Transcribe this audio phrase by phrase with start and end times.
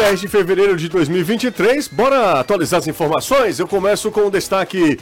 [0.00, 1.88] 10 de fevereiro de 2023.
[1.88, 3.58] Bora atualizar as informações?
[3.58, 4.98] Eu começo com o destaque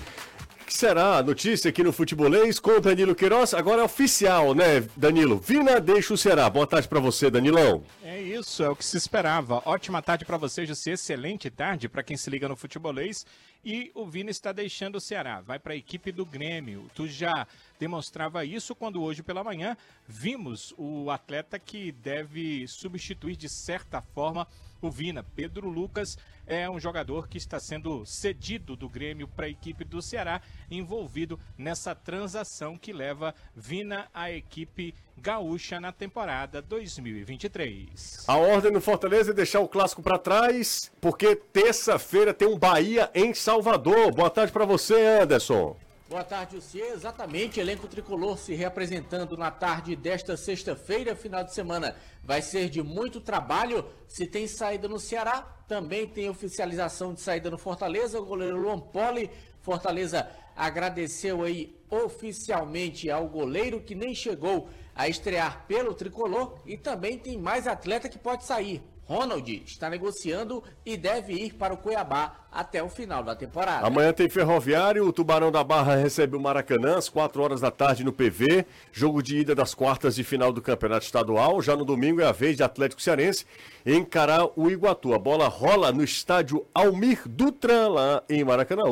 [0.67, 3.55] que será a notícia aqui no Futebolês com o Danilo Queiroz.
[3.55, 5.39] Agora é oficial, né, Danilo?
[5.39, 6.51] Vina deixa o Ceará.
[6.51, 7.85] Boa tarde para você, Danilão.
[8.03, 9.63] É isso, é o que se esperava.
[9.65, 10.91] Ótima tarde para você, José.
[10.91, 13.25] Excelente tarde para quem se liga no Futebolês.
[13.65, 15.41] E o Vina está deixando o Ceará.
[15.41, 16.91] Vai para a equipe do Grêmio.
[16.93, 17.47] Tu já
[17.79, 19.77] demonstrava isso quando hoje pela manhã
[20.09, 24.47] vimos o atleta que deve substituir de certa forma
[24.81, 25.23] o Vina.
[25.23, 30.01] Pedro Lucas é um jogador que está sendo cedido do Grêmio para a equipe do
[30.01, 38.25] Ceará, envolvido nessa transação que leva Vina à equipe gaúcha na temporada 2023.
[38.27, 43.11] A ordem no Fortaleza é deixar o clássico para trás, porque terça-feira tem um Bahia
[43.15, 44.13] em Salvador.
[44.13, 45.77] Boa tarde para você, Anderson.
[46.09, 46.81] Boa tarde, você.
[46.81, 51.95] Exatamente, elenco tricolor se reapresentando na tarde desta sexta-feira, final de semana.
[52.25, 53.85] Vai ser de muito trabalho.
[54.07, 58.19] Se tem saída no Ceará, também tem oficialização de saída no Fortaleza.
[58.19, 59.31] O goleiro Luan Poli.
[59.61, 66.59] Fortaleza agradeceu aí oficialmente ao goleiro que nem chegou a estrear pelo tricolor.
[66.65, 68.83] E também tem mais atleta que pode sair.
[69.09, 73.87] Ronald está negociando e deve ir para o Cuiabá até o final da temporada.
[73.87, 78.05] Amanhã tem Ferroviário, o Tubarão da Barra recebe o Maracanã às 4 horas da tarde
[78.05, 81.63] no PV, jogo de ida das quartas de final do Campeonato Estadual.
[81.63, 83.47] Já no domingo é a vez de Atlético Cearense
[83.87, 85.15] encarar o Iguatu.
[85.15, 88.85] A bola rola no estádio Almir Dutra, lá em Maracanã,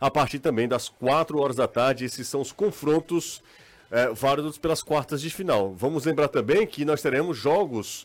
[0.00, 2.04] a partir também das 4 horas da tarde.
[2.04, 3.40] Esses são os confrontos
[3.88, 5.72] é, válidos pelas quartas de final.
[5.76, 8.04] Vamos lembrar também que nós teremos jogos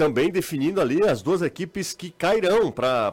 [0.00, 3.12] também definindo ali as duas equipes que cairão para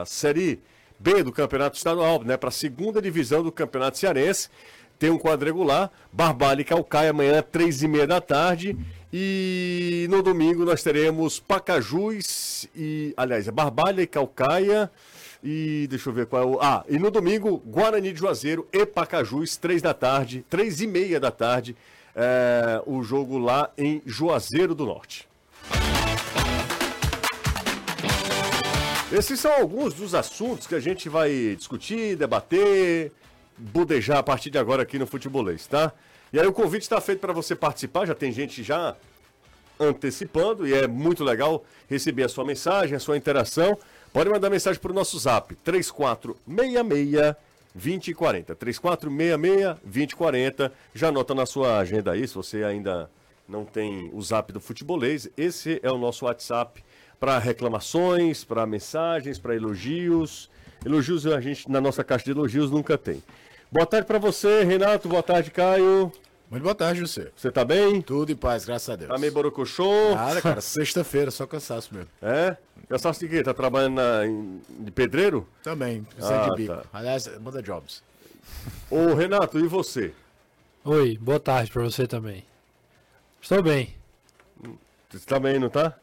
[0.00, 0.58] a Série
[0.98, 4.48] B do Campeonato Estadual, né, para a segunda divisão do Campeonato Cearense.
[4.98, 8.74] Tem um quadrangular, Barbalha e Calcaia amanhã, três e meia da tarde.
[9.12, 13.12] E no domingo nós teremos Pacajus e.
[13.18, 14.90] Aliás, é Barbalha e Calcaia.
[15.42, 16.58] E deixa eu ver qual é o.
[16.58, 21.20] Ah, e no domingo, Guarani de Juazeiro e Pacajus, três da tarde, três e meia
[21.20, 21.76] da tarde.
[22.16, 25.28] É, o jogo lá em Juazeiro do Norte.
[29.12, 33.12] Esses são alguns dos assuntos que a gente vai discutir, debater,
[33.56, 35.92] budejar a partir de agora aqui no Futebolês, tá?
[36.32, 38.96] E aí o convite está feito para você participar, já tem gente já
[39.78, 43.78] antecipando e é muito legal receber a sua mensagem, a sua interação.
[44.12, 47.36] Pode mandar mensagem para o nosso zap, 3466
[47.74, 48.54] 2040.
[48.54, 50.72] 3466 2040.
[50.94, 53.10] Já anota na sua agenda aí, se você ainda
[53.48, 56.82] não tem o zap do futebolês, esse é o nosso WhatsApp
[57.20, 60.50] para reclamações, para mensagens, para elogios.
[60.84, 63.22] Elogios a gente na nossa caixa de elogios nunca tem.
[63.72, 65.08] Boa tarde para você, Renato.
[65.08, 66.12] Boa tarde, Caio.
[66.50, 67.30] Muito boa tarde, José.
[67.34, 68.00] Você tá bem?
[68.02, 69.10] Tudo em paz, graças a Deus.
[69.10, 70.14] Tá meio borocochô?
[70.14, 70.60] Nada, cara.
[70.62, 72.08] Sexta-feira, só cansaço mesmo.
[72.22, 72.56] É?
[72.88, 73.42] Cansaço de quê?
[73.42, 75.48] Tá trabalhando na, em, de pedreiro?
[75.62, 76.74] Também, precisa Ah, de bico.
[76.74, 76.84] tá.
[76.92, 78.02] Aliás, manda jobs.
[78.90, 80.12] Ô, Renato, e você?
[80.84, 82.44] Oi, boa tarde pra você também.
[83.40, 83.94] Estou bem,
[85.10, 85.94] Você tá bem, não tá?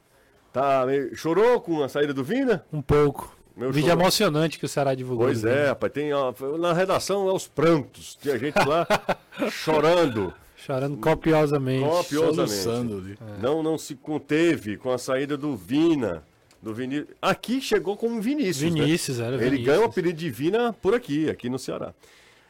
[0.51, 1.16] Tá meio...
[1.16, 2.66] Chorou com a saída do Vina?
[2.72, 3.35] um pouco.
[3.56, 4.01] Meu Vídeo choro.
[4.01, 5.28] emocionante que o Ceará divulgou.
[5.28, 5.66] Pois né?
[5.66, 5.91] é, rapaz.
[5.91, 8.16] Tem, ó, na redação é os prantos.
[8.16, 8.88] Tinha gente lá
[9.51, 10.34] chorando.
[10.56, 11.85] Chorando copiosamente.
[11.88, 12.69] Copiosamente.
[12.69, 13.17] Ali.
[13.41, 16.23] Não, não se conteve com a saída do Vina.
[16.61, 17.06] Do Vini...
[17.22, 18.72] Aqui chegou como Vinícius.
[18.73, 18.81] né?
[18.81, 19.66] Vinícius, era Ele Vinícius.
[19.66, 21.94] ganha o apelido de Vina por aqui, aqui no Ceará.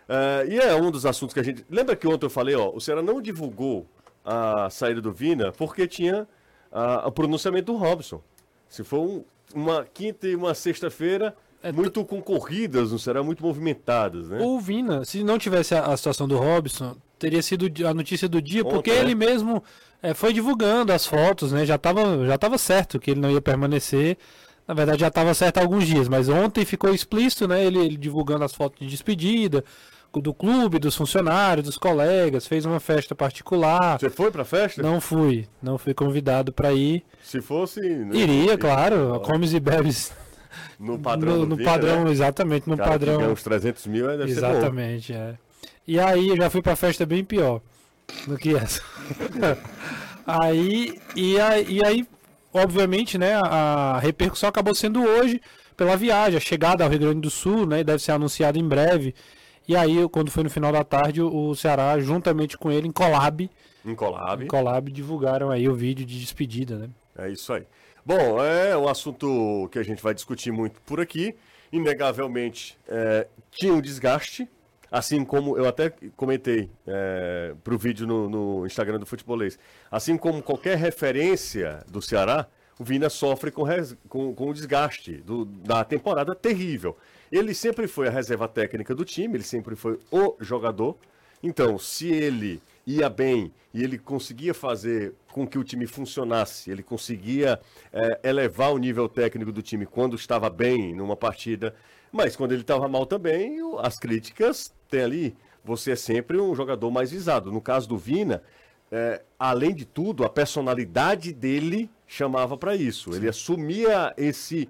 [0.10, 1.66] É, e é um dos assuntos que a gente.
[1.70, 3.88] Lembra que ontem eu falei, ó, o Ceará não divulgou
[4.26, 6.28] a saída do Vina porque tinha
[6.72, 8.22] o pronunciamento do Robson.
[8.70, 9.24] Se for um-
[9.54, 14.40] uma quinta e uma sexta-feira, É, muito concorridas no Ceará, muito movimentadas, né?
[14.42, 18.42] O Vina, se não tivesse a, a situação do Robson, teria sido a notícia do
[18.42, 19.00] dia, Ontem, porque né?
[19.00, 19.64] ele mesmo
[20.02, 21.64] é, foi divulgando as fotos, né?
[21.66, 24.18] Já estava já tava certo que ele não ia permanecer.
[24.68, 27.64] Na verdade, já estava certo há alguns dias, mas ontem ficou explícito, né?
[27.64, 29.64] Ele, ele divulgando as fotos de despedida
[30.20, 34.00] do clube, dos funcionários, dos colegas, fez uma festa particular.
[34.00, 34.82] Você foi pra festa?
[34.82, 37.04] Não fui, não fui convidado para ir.
[37.24, 37.80] Se fosse.
[37.80, 40.12] né, Iria, claro, comes e bebes
[40.78, 41.38] No padrão.
[41.38, 42.12] no, no Vina, padrão, né?
[42.12, 43.18] exatamente, no Cara que padrão.
[43.20, 44.24] ganha uns 300 mil, bom.
[44.24, 45.36] Exatamente, é.
[45.88, 47.62] E aí eu já fui pra festa bem pior
[48.28, 48.82] do que essa.
[50.26, 52.08] aí, e aí, e aí,
[52.54, 55.42] obviamente, né, a, repercussão acabou sendo hoje
[55.76, 59.16] pela viagem, a chegada ao Rio Grande do Sul, né, deve ser anunciado em breve.
[59.72, 63.50] E aí, quando foi no final da tarde, o, Ceará, juntamente com ele, em collab,
[63.86, 64.44] Em collab.
[64.44, 66.90] em collab, divulgaram aí o vídeo de despedida, né?
[67.18, 67.64] É isso aí.
[68.06, 71.34] Bom, é um assunto que a gente vai discutir muito por aqui.
[71.72, 74.46] Inegavelmente, é, tinha um desgaste,
[74.92, 79.58] assim como eu até comentei é, para o vídeo no, no Instagram do Futebolês.
[79.90, 82.46] Assim como qualquer referência do Ceará,
[82.78, 86.98] o Vina sofre com, res- com, com o desgaste do- da temporada terrível.
[87.32, 90.98] Ele sempre foi a reserva técnica do time, ele sempre foi o jogador.
[91.42, 96.84] Então, se ele ia bem e ele conseguia fazer com que o time funcionasse, ele
[96.84, 97.60] conseguia
[97.94, 101.74] eh, elevar o nível técnico do time quando estava bem numa partida,
[102.12, 105.36] mas quando ele estava mal também, as críticas tem ali.
[105.64, 107.52] Você é sempre um jogador mais visado.
[107.52, 108.44] No caso do Vina,
[108.92, 113.16] é, além de tudo, a personalidade dele chamava para isso.
[113.16, 114.68] Ele assumia esse,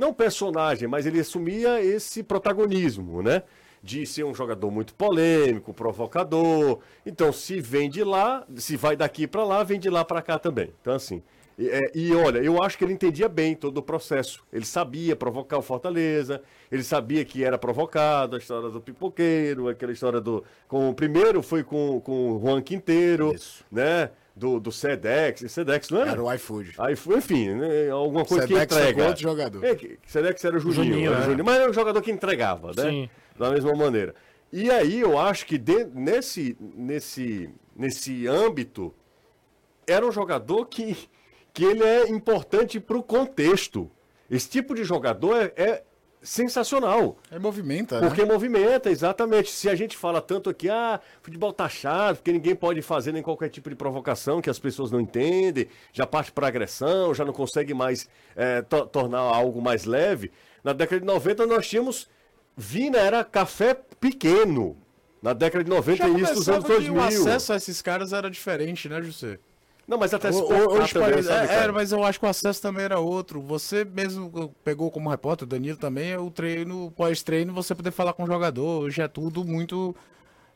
[0.00, 3.42] não personagem, mas ele assumia esse protagonismo, né?
[3.82, 6.80] De ser um jogador muito polêmico, provocador.
[7.04, 10.38] Então, se vem de lá, se vai daqui para lá, vem de lá para cá
[10.38, 10.72] também.
[10.80, 11.22] Então, assim.
[11.58, 14.42] E, é, e olha, eu acho que ele entendia bem todo o processo.
[14.50, 16.42] Ele sabia provocar o Fortaleza,
[16.72, 20.42] ele sabia que era provocado, a história do pipoqueiro, aquela história do.
[20.66, 23.62] Com, o primeiro foi com, com o Juan Quinteiro, Isso.
[23.70, 24.10] né?
[24.40, 25.52] Do, do Sedex.
[25.52, 26.12] Sedex não era?
[26.12, 26.72] Era o iFood.
[26.96, 29.06] Foi, enfim, né, alguma coisa Sedex que entrega.
[29.08, 29.62] outro jogador.
[29.64, 29.76] É,
[30.06, 31.26] Sedex era o Juninho, Juninho, era o é.
[31.26, 32.90] Juninho, mas era um jogador que entregava, né?
[32.90, 33.10] Sim.
[33.38, 34.14] Da mesma maneira.
[34.50, 38.94] E aí eu acho que de- nesse, nesse, nesse âmbito,
[39.86, 40.96] era um jogador que,
[41.52, 43.90] que ele é importante para o contexto.
[44.30, 45.82] Esse tipo de jogador é, é
[46.22, 47.16] sensacional.
[47.30, 48.06] É movimenta, né?
[48.08, 49.50] Porque movimenta, exatamente.
[49.50, 53.22] Se a gente fala tanto aqui, ah, futebol tá chato, porque ninguém pode fazer nem
[53.22, 57.32] qualquer tipo de provocação que as pessoas não entendem, já parte para agressão, já não
[57.32, 60.30] consegue mais eh, to- tornar algo mais leve.
[60.62, 62.08] Na década de 90 nós tínhamos.
[62.56, 64.76] Vina era café pequeno.
[65.22, 66.94] Na década de 90 Já e isso dos anos começava que 2000.
[66.94, 69.38] o acesso a esses caras era diferente, né, José?
[69.90, 72.28] Não, mas até se Hoje também, parece- sabe, é, era, mas eu acho que o
[72.28, 73.42] acesso também era outro.
[73.42, 78.22] Você mesmo pegou como repórter, o Danilo também, o treino, pós-treino, você poder falar com
[78.22, 78.82] o jogador.
[78.84, 79.92] Hoje é tudo muito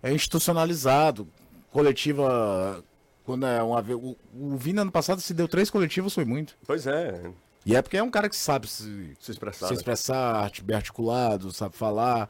[0.00, 1.26] é, institucionalizado.
[1.72, 2.80] Coletiva.
[3.24, 3.98] Quando é uma vez.
[4.00, 6.56] O, o Vina ano passado se deu três coletivas, foi muito.
[6.64, 7.20] Pois é,
[7.66, 9.66] E é porque é um cara que sabe se, se expressar.
[9.66, 9.78] se né?
[9.78, 12.28] expressar, bem articulado, sabe falar.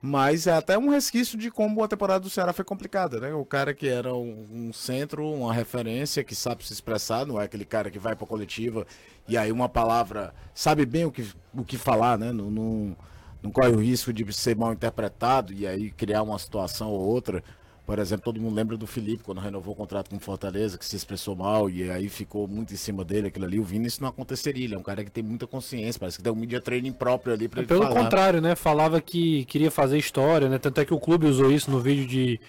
[0.00, 3.32] Mas é até um resquício de como a temporada do Ceará foi complicada, né?
[3.32, 7.44] O cara que era um, um centro, uma referência, que sabe se expressar, não é
[7.44, 8.86] aquele cara que vai pra coletiva
[9.28, 12.30] e aí uma palavra sabe bem o que, o que falar, né?
[12.30, 12.96] Não, não,
[13.42, 17.42] não corre o risco de ser mal interpretado e aí criar uma situação ou outra.
[17.86, 20.84] Por exemplo, todo mundo lembra do Felipe, quando renovou o contrato com o Fortaleza, que
[20.84, 23.60] se expressou mal e aí ficou muito em cima dele, aquilo ali.
[23.60, 24.64] O Vini, isso não aconteceria.
[24.64, 27.32] Ele é um cara que tem muita consciência, parece que tem um media training próprio
[27.32, 27.94] ali pra ele Pelo falar.
[28.02, 28.56] contrário, né?
[28.56, 30.58] Falava que queria fazer história, né?
[30.58, 32.40] Tanto é que o clube usou isso no vídeo de,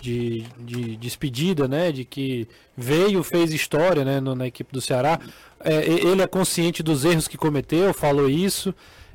[0.00, 1.90] de, de despedida, né?
[1.90, 4.20] De que veio, fez história, né?
[4.20, 5.18] no- na equipe do Ceará.
[5.58, 8.72] É, ele é consciente dos erros que cometeu, falou isso.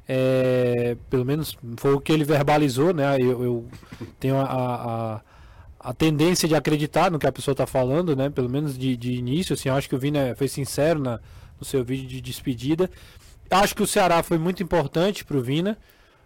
[0.08, 3.16] É, pelo menos foi o que ele verbalizou, né?
[3.20, 3.66] Eu, eu
[4.20, 5.22] tenho a, a,
[5.89, 8.30] a tendência de acreditar no que a pessoa está falando, né?
[8.30, 11.19] Pelo menos de, de início, assim, acho que o Vina foi sincero na,
[11.59, 12.91] no seu vídeo de despedida.
[13.50, 15.75] Acho que o Ceará foi muito importante para o Vina.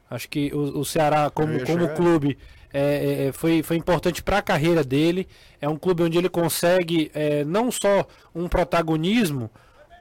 [0.09, 2.37] Acho que o, o Ceará, como, como clube,
[2.73, 5.29] é, é, é, foi, foi importante para a carreira dele.
[5.61, 8.05] É um clube onde ele consegue é, não só
[8.35, 9.49] um protagonismo,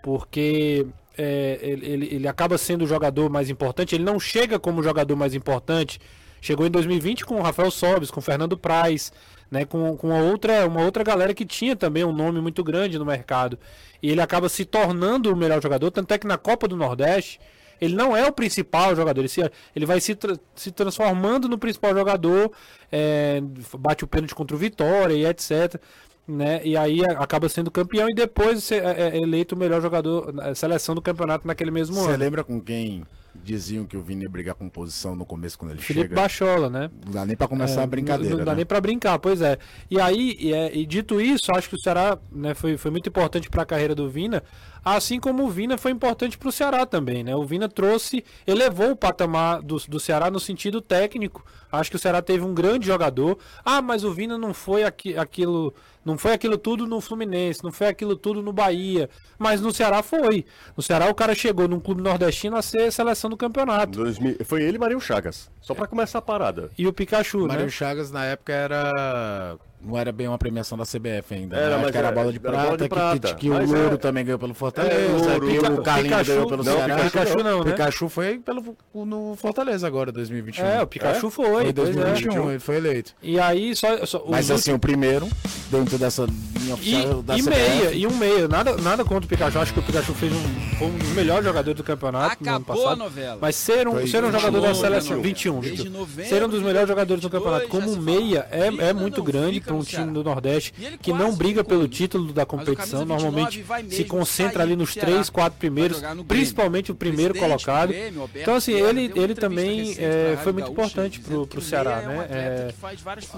[0.03, 0.85] porque
[1.17, 3.95] é, ele, ele, ele acaba sendo o jogador mais importante.
[3.95, 6.01] Ele não chega como o jogador mais importante.
[6.43, 9.13] Chegou em 2020 com o Rafael Sobes, com o Fernando Praz,
[9.49, 12.99] né, com, com uma, outra, uma outra galera que tinha também um nome muito grande
[12.99, 13.57] no mercado.
[14.03, 17.39] E ele acaba se tornando o melhor jogador, tanto é que na Copa do Nordeste
[17.81, 19.41] ele não é o principal jogador, ele, se,
[19.75, 22.51] ele vai se, tra- se transformando no principal jogador,
[22.91, 23.41] é,
[23.79, 25.81] bate o pênalti contra o Vitória e etc.
[26.27, 26.61] Né?
[26.65, 31.03] E aí acaba sendo campeão e depois é, é eleito o melhor jogador, seleção do
[31.03, 32.19] campeonato naquele mesmo Você ano.
[32.19, 35.81] lembra com quem diziam que o Vini ia brigar com posição no começo quando ele
[35.81, 36.21] Felipe chega?
[36.21, 36.91] Bachola, né?
[37.05, 38.57] Não dá nem pra começar É, a brincadeira, Não, dá né?
[38.59, 39.59] nem pra brincar, pois é.
[39.91, 43.09] E aí, e, é, e dito isso, acho que o Ceará né, foi, foi muito
[43.09, 44.43] importante para a carreira do Vina,
[44.85, 47.35] assim como o Vina foi importante para o Ceará também, né?
[47.37, 51.45] O Vina trouxe, elevou o patamar do, do Ceará no sentido técnico.
[51.71, 53.39] Acho que o Ceará teve um grande jogador.
[53.65, 55.73] Ah, mas o Vina não foi aqui, aquilo,
[56.05, 59.09] não foi aquilo tudo no Fluminense, não foi aquilo tudo no Bahia,
[59.39, 60.45] mas no Ceará foi.
[60.77, 63.99] No Ceará o cara chegou num clube nordestino a ser seleção do campeonato.
[63.99, 65.51] 2000 Foi ele e Marinho Chagas.
[65.61, 66.71] Só pra começar a parada.
[66.77, 67.71] E o Pikachu, Mário né?
[67.71, 69.59] Chagas na época era.
[69.85, 71.57] Não era bem uma premiação da CBF ainda.
[71.57, 73.29] Era, Era, mas era era- bola de era bola prata, de que- prata.
[73.29, 75.83] que, que Mas o Louro é- também ganhou pelo É, Fortaleza, Louro, que Pica- o
[75.83, 76.97] Carlinhos Pikachu- ganhou pelo não, Ceará.
[77.05, 77.71] Pikachu não, né?
[77.73, 80.65] Pikachu foi pelo, no Fortaleza agora, 2021.
[80.65, 81.73] É, o Pikachu foi, Foi em é.
[81.73, 83.13] 2021, ele foi eleito.
[83.23, 85.29] E aí só, só Mas assim, o primeiro,
[85.71, 87.51] dentro dessa linha E, oficial da e CBF.
[87.61, 88.47] meia, e um meia.
[88.49, 89.59] Nada, nada contra o Pikachu.
[89.59, 92.57] Acho que o Pikachu fez um, foi um dos melhores jogadores do campeonato no ano
[92.59, 92.99] Acabou a passado.
[92.99, 93.39] novela.
[93.41, 95.17] Mas ser um, Foi ser um jogador da 21, seleção.
[95.17, 95.99] né, 21, Desde 21.
[95.99, 99.61] novembro Ser um dos melhores jogadores do 2022 campeonato como meia é, é muito grande,
[99.73, 103.23] para um no time do Nordeste que não briga pelo título da competição, camisa 29
[103.23, 107.93] normalmente se concentra ali nos três, quatro primeiros, principalmente o primeiro colocado.
[108.35, 112.27] Então, assim, ele, ele também é, foi muito importante pro, pro o Ceará, é né?
[112.31, 112.75] É,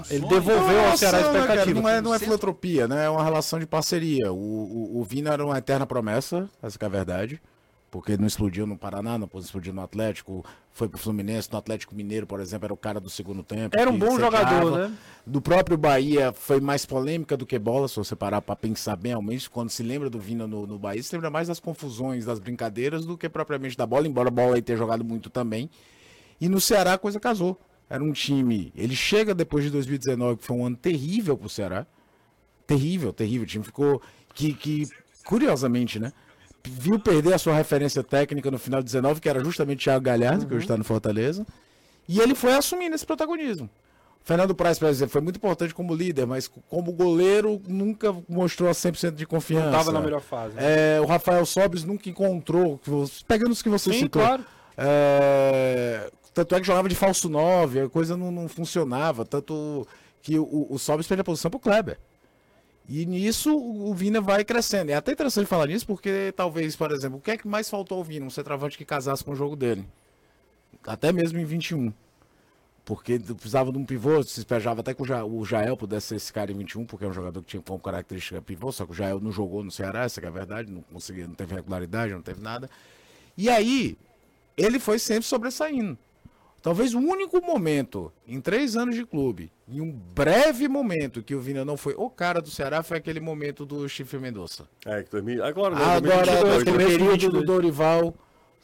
[0.09, 1.81] ele devolveu ao Ceará a expectativa.
[1.81, 3.05] Não é, não é filantropia, né?
[3.05, 4.31] É uma relação de parceria.
[4.31, 7.41] O, o, o Vina era uma eterna promessa, essa que é a verdade.
[7.91, 12.27] Porque não explodiu no Paraná, não explodiu no Atlético, foi pro Fluminense, no Atlético Mineiro,
[12.27, 13.79] por exemplo, era o cara do segundo tempo.
[13.79, 14.93] Era um bom jogador, né?
[15.25, 19.15] Do próprio Bahia foi mais polêmica do que bola, se você parar pra pensar bem,
[19.23, 22.39] menos quando se lembra do Vina no, no Bahia, se lembra mais das confusões, das
[22.39, 25.69] brincadeiras, do que propriamente da bola, embora a bola aí tenha jogado muito também.
[26.41, 27.57] E no Ceará a coisa casou.
[27.89, 28.73] Era um time.
[28.75, 31.85] Ele chega depois de 2019, que foi um ano terrível pro Ceará.
[32.65, 33.43] Terrível, terrível.
[33.43, 34.01] O time ficou.
[34.33, 34.89] Que, que
[35.23, 36.11] curiosamente, né?
[36.69, 40.45] Viu perder a sua referência técnica no final de 19, que era justamente Thiago Galhardo,
[40.45, 41.45] que hoje está no Fortaleza.
[42.07, 43.69] E ele foi assumindo esse protagonismo.
[44.23, 48.73] Fernando Praz, por exemplo, foi muito importante como líder, mas como goleiro nunca mostrou a
[48.73, 49.65] 100% de confiança.
[49.67, 50.55] Não tava na melhor fase.
[50.55, 50.95] né?
[50.97, 52.79] É, o Rafael Sobres nunca encontrou,
[53.27, 54.23] pegando os que você Sim, citou.
[54.23, 54.43] claro.
[54.75, 59.23] É, tanto é que jogava de falso 9, a coisa não, não funcionava.
[59.25, 59.87] Tanto
[60.23, 61.99] que o, o Sobres perde a posição pro Kleber.
[62.87, 64.91] E nisso o Vina vai crescendo.
[64.91, 67.97] É até interessante falar nisso, porque talvez, por exemplo, o que é que mais faltou
[67.97, 68.25] ao Vina?
[68.25, 69.87] Um centroavante que casasse com o jogo dele.
[70.85, 71.91] Até mesmo em 21.
[72.83, 76.15] Porque precisava de um pivô, se espejava até que o, Ja- o Jael pudesse ser
[76.17, 78.91] esse cara em 21, porque é um jogador que tinha como característica pivô, só que
[78.91, 82.13] o Jael não jogou no Ceará, essa é a verdade, não conseguia, não teve regularidade,
[82.13, 82.69] não teve nada.
[83.35, 83.97] E aí,
[84.55, 85.97] ele foi sempre sobressaindo.
[86.65, 91.39] Talvez o único momento, em três anos de clube, em um breve momento que o
[91.39, 94.67] Vina não foi o cara do Ceará, foi aquele momento do Chifre Mendonça.
[94.83, 95.85] É, que 2000 agora, né?
[95.85, 97.33] Agora, 2022, aquele período 2022.
[97.33, 98.15] do Dorival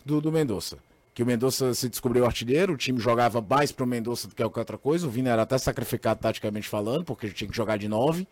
[0.03, 0.79] do, do Mendonça.
[1.13, 4.62] Que o Mendonça se descobriu artilheiro, o time jogava mais pro Mendonça do que qualquer
[4.62, 5.05] outra coisa.
[5.05, 8.27] O Vina era até sacrificado taticamente falando, porque tinha que jogar de nove.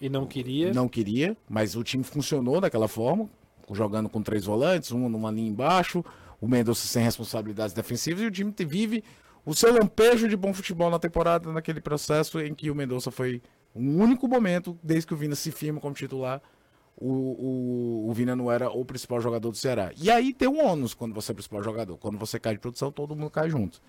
[0.00, 0.72] E não queria.
[0.72, 3.28] Não queria, mas o time funcionou daquela forma,
[3.72, 6.04] jogando com três volantes, um numa linha embaixo,
[6.44, 9.02] o Mendonça sem responsabilidades defensivas e o time vive
[9.46, 13.42] o seu lampejo de bom futebol na temporada, naquele processo em que o Mendonça foi
[13.74, 16.42] um único momento, desde que o Vina se firma como titular,
[16.96, 19.90] o, o, o Vina não era o principal jogador do Ceará.
[19.96, 21.96] E aí tem um ônus quando você é o principal jogador.
[21.96, 23.80] Quando você cai de produção, todo mundo cai junto.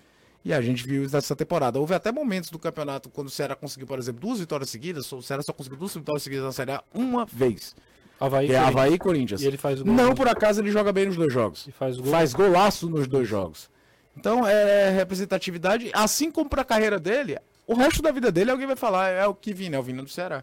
[0.42, 1.78] E a gente viu isso nessa temporada.
[1.78, 5.10] Houve até momentos do campeonato quando o Ceará conseguiu, por exemplo, duas vitórias seguidas.
[5.12, 7.76] O Ceará só conseguiu duas vitórias seguidas na Série A uma vez.
[8.18, 8.58] Havaí, Que é.
[8.58, 9.42] Havaí e Corinthians.
[9.42, 9.92] E ele faz gol.
[9.92, 11.66] Não por acaso ele joga bem nos dois jogos.
[11.66, 12.10] E faz gol.
[12.10, 13.68] Faz golaço nos dois jogos.
[14.16, 15.90] Então é representatividade.
[15.92, 19.26] Assim como para a carreira dele, o resto da vida dele alguém vai falar é
[19.26, 20.42] o que Vina, é o Vina do Ceará.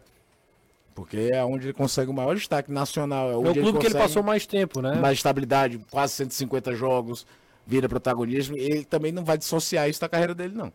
[0.94, 3.30] Porque é onde ele consegue o maior destaque nacional.
[3.30, 4.94] É, É onde o clube que ele passou mais tempo, né?
[4.94, 7.26] mais estabilidade, quase 150 jogos,
[7.66, 8.56] vira protagonismo.
[8.56, 10.72] Ele também não vai dissociar isso da carreira dele, não.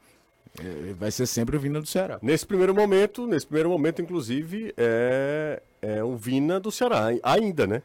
[0.59, 2.19] É, vai ser sempre o Vina do Ceará.
[2.21, 7.81] Nesse primeiro momento, nesse primeiro momento, inclusive, é, é o Vina do Ceará, ainda, né?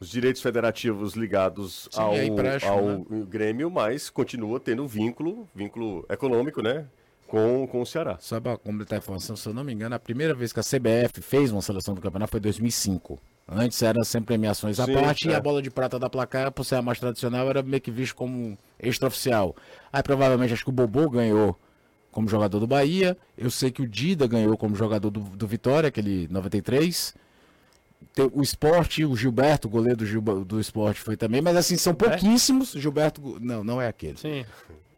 [0.00, 2.28] Os direitos federativos ligados Sim, ao, é
[2.66, 3.24] ao né?
[3.28, 6.86] Grêmio, mas continua tendo vínculo, vínculo econômico, né?
[7.26, 8.18] Com, com o Ceará.
[8.20, 10.62] Só para completar a informação, se eu não me engano, a primeira vez que a
[10.62, 13.18] CBF fez uma seleção do campeonato foi em 2005.
[13.46, 15.36] Antes eram sempre premiações à Sim, parte e é.
[15.36, 18.14] a bola de prata da placar, por ser a mais tradicional, era meio que visto
[18.14, 19.54] como extraoficial.
[19.92, 21.58] Aí provavelmente acho que o Bobô ganhou
[22.10, 23.16] como jogador do Bahia.
[23.36, 27.14] Eu sei que o Dida ganhou como jogador do, do Vitória, aquele 93.
[28.14, 31.76] Tem o esporte, o Gilberto, o goleiro do, Gilba- do esporte foi também, mas assim,
[31.76, 32.70] são pouquíssimos.
[32.72, 33.38] Gilberto.
[33.40, 34.16] Não, não é aquele.
[34.16, 34.44] Sim.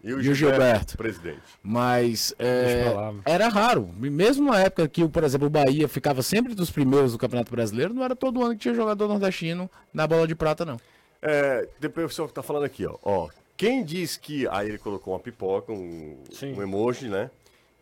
[0.05, 0.97] E o, E o Gilberto?
[0.97, 1.41] presidente.
[1.63, 2.93] Mas é,
[3.25, 3.89] era raro.
[3.99, 7.93] Mesmo na época que, por exemplo, o Bahia ficava sempre dos primeiros do Campeonato Brasileiro,
[7.95, 10.79] não era todo ano que tinha jogador nordestino na bola de prata, não.
[11.23, 12.97] É, depois o pessoal que tá falando aqui, ó.
[13.03, 13.29] ó.
[13.57, 14.47] Quem diz que.
[14.51, 16.53] Aí ele colocou uma pipoca, um, Sim.
[16.53, 17.31] um emoji, né?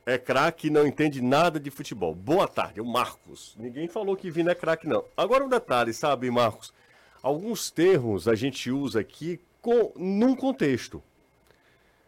[0.07, 2.15] É craque e não entende nada de futebol.
[2.15, 3.55] Boa tarde, o Marcos.
[3.59, 5.05] Ninguém falou que Vina é craque, não.
[5.17, 6.75] Agora um detalhe, sabe, Marcos?
[7.23, 11.03] Alguns termos a gente usa aqui com, num contexto.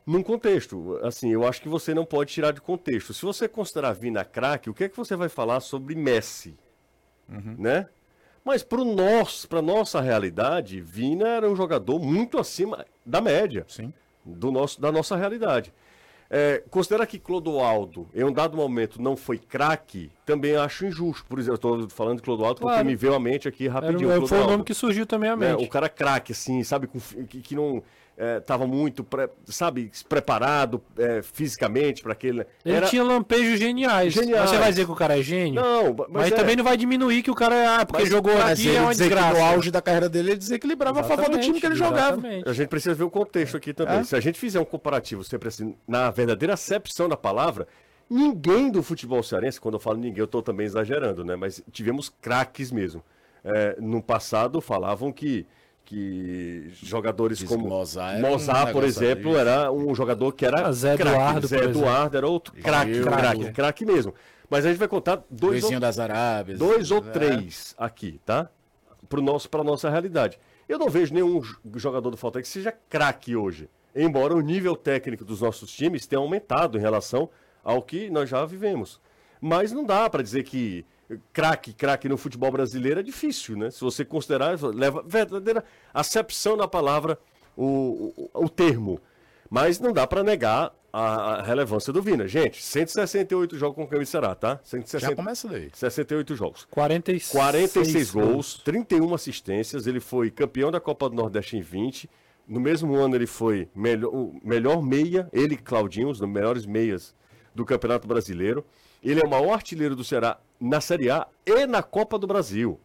[0.07, 1.01] Num contexto.
[1.03, 3.15] Assim, eu acho que você não pode tirar de contexto.
[3.15, 6.55] Se você considerar Vina craque, o que é que você vai falar sobre Messi?
[7.59, 7.89] Né?
[8.45, 13.93] Mas para nosso, para nossa realidade, Vina era um jogador muito acima da média Sim.
[14.25, 15.73] do nosso, da nossa realidade.
[16.29, 21.25] É, considera que Clodoaldo, em um dado momento, não foi craque, também acho injusto.
[21.29, 22.87] Por exemplo, estou falando de Clodoaldo porque Claro.
[22.87, 24.23] me veio à mente aqui Era, rapidinho.
[24.23, 25.65] o- foi o nome que surgiu também à Né, mente.
[25.65, 26.89] o cara craque, assim, sabe,
[27.29, 27.83] que, que não
[28.39, 32.47] estava muito, pre- sabe, preparado é, fisicamente para aquele.
[32.65, 34.13] Ele Era- tinha lampejos geniais.
[34.15, 34.49] Geniais.
[34.51, 35.61] Você vai dizer que o cara é gênio?
[35.61, 37.67] Não, mas, mas é- também não vai diminuir que o cara é.
[37.67, 39.39] Ah, porque Mas- jogou Mas aqui é uma dizer que desgraça.
[39.39, 42.15] no auge da carreira dele, ele desequilibrava a favor do time que ele jogava.
[42.15, 42.49] Exatamente.
[42.49, 43.99] A gente precisa ver o contexto aqui também.
[43.99, 44.05] É?
[44.05, 47.67] Se a gente fizer um comparativo sempre assim, na verdadeira acepção da palavra,
[48.09, 51.35] Ninguém do futebol cearense, quando eu falo ninguém, eu estou também exagerando, né?
[51.35, 53.03] Mas tivemos craques mesmo.
[53.45, 55.45] É, no passado falavam que,
[55.87, 59.41] que jogadores Diz como Mozart um Mozart, por exemplo, ali.
[59.41, 61.17] era um jogador que era Zé craque.
[61.17, 61.81] Eduardo, Zé por exemplo.
[61.83, 64.13] Eduardo era outro craque, craque, craque mesmo.
[64.51, 66.59] Mas a gente vai contar dois ou das Arábias.
[66.59, 67.11] dois ou É.
[67.11, 68.51] três aqui, tá?
[69.09, 70.39] Para nosso, pra nossa realidade.
[70.69, 71.41] Eu não vejo nenhum
[71.77, 73.71] jogador do Fortaleza que seja craque hoje.
[73.95, 77.31] Embora o nível técnico dos nossos times tenha aumentado em relação
[77.65, 79.01] ao que nós já vivemos.
[79.41, 80.85] Mas não dá para dizer que
[81.33, 83.71] craque, craque no futebol brasileiro é difícil, né?
[83.71, 87.19] Se você considerar, leva verdadeira acepção na palavra,
[87.57, 89.01] o, o, o termo.
[89.49, 92.27] Mas não dá para negar a, a relevância do Vina.
[92.27, 94.59] Gente, 168 jogos com o Camisa Será, tá?
[94.65, 95.71] 160, Já começa daí.
[95.73, 96.67] 68 jogos.
[96.71, 99.87] 46, 46 gols, 31 assistências.
[99.87, 102.11] Ele foi campeão da Copa do Nordeste em 20.
[102.49, 107.15] No mesmo ano, ele foi melhor, o melhor meia, ele e Claudinho, os melhores meias
[107.55, 108.65] do Campeonato Brasileiro.
[109.03, 112.79] Ele é o maior artilheiro do Ceará na Série A e na Copa do Brasil.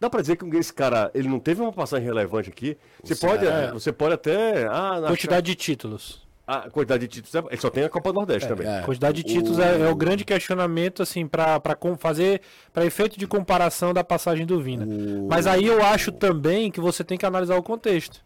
[0.00, 2.76] Dá pra dizer que esse cara, ele não teve uma passagem relevante aqui.
[3.02, 4.66] Você pode, Ceará- você pode até.
[4.66, 6.26] Ah, na- Quantidade de títulos.
[6.46, 7.46] a quantidade de títulos.
[7.50, 8.66] Ele só tem a Copa do Nordeste também.
[8.66, 8.80] é.
[8.82, 11.60] Quantidade de títulos é, é o grande questionamento, assim, para
[11.98, 12.40] fazer,
[12.72, 14.86] para efeito de comparação da passagem do Vina.
[15.28, 18.24] Mas aí eu acho também que você tem que analisar o contexto.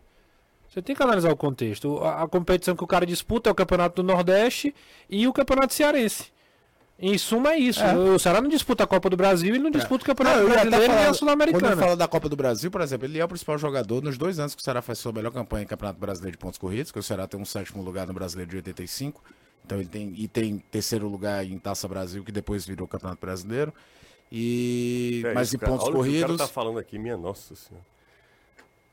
[0.69, 1.99] Você tem que analisar o contexto.
[1.99, 4.75] A, a competição que o cara disputa é o Campeonato do Nordeste
[5.11, 6.32] e o Campeonato Cearense.
[7.05, 7.83] Em suma é isso.
[7.83, 7.97] É.
[7.97, 10.49] O Ceará não disputa a Copa do Brasil e ele não disputa o Campeonato Não,
[10.49, 11.77] Brasileiro nem falar- a Quando eu Sul-Americana.
[11.77, 14.55] falo da Copa do Brasil, por exemplo, ele é o principal jogador nos dois anos
[14.55, 17.03] que o Ceará faz sua melhor campanha em Campeonato Brasileiro de pontos corridos, que o
[17.03, 19.21] Ceará tem um sétimo lugar no Brasileiro de 85.
[19.65, 23.75] Então ele tem e tem terceiro lugar em Taça Brasil, que depois virou Campeonato Brasileiro.
[24.31, 26.99] E É mas isso, em pontos Olha o que o corridos, cara tá falando aqui,
[26.99, 27.85] minha nossa senhora.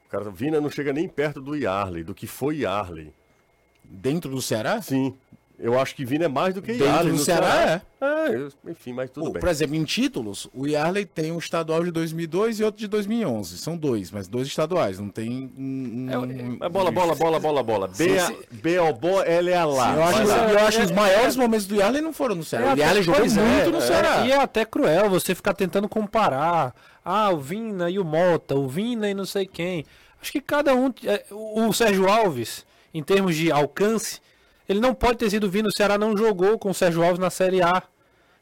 [0.08, 3.13] O cara, Vina não chega nem perto do Yarley, do que foi Yarley.
[3.84, 5.16] dentro do Ceará, Sim.
[5.62, 8.50] Eu acho que Vina é mais do que Dentro Yarley do no Ceará, É, eu-
[8.70, 9.42] enfim, mas tudo o- bem.
[9.42, 13.58] por exemplo, em títulos, o Yarley tem um estadual de 2002 e outro de 2011.
[13.58, 17.62] São dois, mas dois estaduais, não tem um, um- um- Mas bola, bola, bola, bola,
[17.63, 17.88] bola.
[17.89, 19.94] B, a- B ao bo, L é a lá.
[19.96, 20.50] Eu acho, lá.
[20.50, 22.74] eu acho que os maiores momentos do Yarley não foram no Ceará.
[22.74, 24.26] o Yarley jogou é, muito no é, Ceará.
[24.26, 26.74] E é até cruel você ficar tentando comparar.
[27.04, 29.86] Ah, o Vina e o Mota, o Vina e não sei quem.
[30.22, 30.93] Acho que cada um.
[31.06, 34.22] é, o Sérgio Alves, em termos de alcance,
[34.69, 35.67] ele não pode ter sido o Vina.
[35.67, 37.84] O Ceará não jogou com o Sérgio Alves na Série A.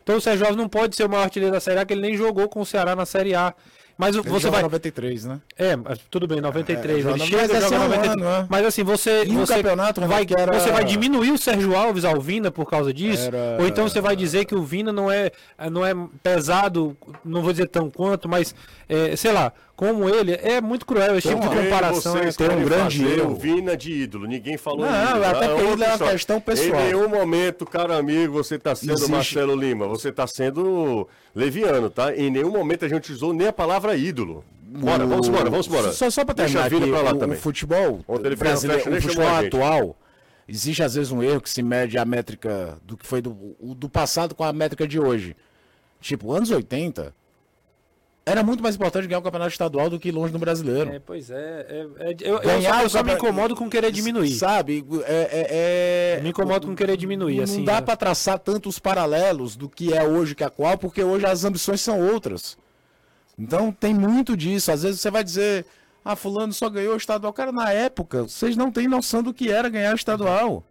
[0.03, 2.01] Então o Sérgio Alves não pode ser o maior artilheiro da Série A, que ele
[2.01, 3.53] nem jogou com o Ceará na Série A.
[3.99, 4.61] Mas o- Ele você joga vai.
[4.61, 5.41] 93, né?
[5.57, 6.97] É, mas tudo bem, 93.
[7.03, 8.21] É, ele joga- chega mas a esse jogar é um 93.
[8.21, 8.47] ano, é.
[8.47, 9.23] Mas assim, você.
[9.25, 12.51] E o você campeonato, vai, que era- você vai diminuir o Sérgio Alves ao Vina
[12.51, 13.23] por causa disso?
[13.25, 15.31] Era- Ou então você vai dizer que o Vina não é,
[15.71, 18.53] não é pesado, não vou dizer tão quanto, mas
[18.87, 22.11] é, sei lá, como ele, é muito cruel esse tipo de que comparação.
[22.13, 23.35] vocês é- tem um grande erro.
[23.35, 24.27] Vina de ídolo.
[24.27, 25.23] Ninguém falou Não, ídolo.
[25.25, 26.81] até porque outra ídolo é uma questão pessoal.
[26.81, 29.87] Em nenhum momento, caro amigo, você está sendo Existe- Marcelo Lima.
[29.87, 32.13] Você está sendo leviano, tá?
[32.13, 34.43] Em nenhum momento a gente usou nem a palavra ídolo.
[34.69, 35.91] Bora, O- vamos embora, vamos embora.
[35.93, 37.37] Só, só Deixa terminar aqui, o, também.
[37.37, 39.95] o futebol ele brasileiro, o futebol atual,
[40.49, 43.75] existe às vezes um erro que se mede a métrica do que foi do, o
[43.75, 45.35] do passado com a métrica de hoje.
[46.01, 47.13] Tipo, anos 80,
[48.27, 50.91] era muito mais importante ganhar o campeonato estadual do que ir longe no brasileiro.
[50.91, 51.65] É, pois é.
[51.69, 54.31] é- é- eu, eu Ganhar só, o eu só me incomodo com querer diminuir.
[54.35, 54.85] Sabe?
[55.05, 57.63] É, é- é- Me incomodo com querer diminuir, Não assim.
[57.63, 57.81] dá né?
[57.81, 61.79] pra traçar tantos paralelos do que é hoje que a qual, porque hoje as ambições
[61.79, 62.57] são outras.
[63.39, 64.71] Então tem muito disso.
[64.71, 65.65] Às vezes você vai dizer,
[66.03, 67.31] ah, fulano só ganhou o estadual.
[67.31, 70.63] Cara, na época, vocês não têm noção do que era ganhar o estadual.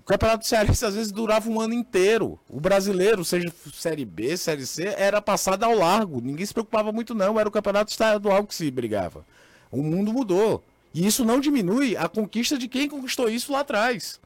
[0.00, 2.40] O Campeonato Cearense às vezes durava um ano inteiro.
[2.48, 6.22] O brasileiro, seja Série B, Série C, era passado ao largo.
[6.22, 7.38] Ninguém se preocupava muito, não.
[7.38, 9.26] Era o campeonato estadual que se brigava.
[9.70, 10.64] O mundo mudou.
[10.94, 14.18] E isso não diminui a conquista de quem conquistou isso lá atrás.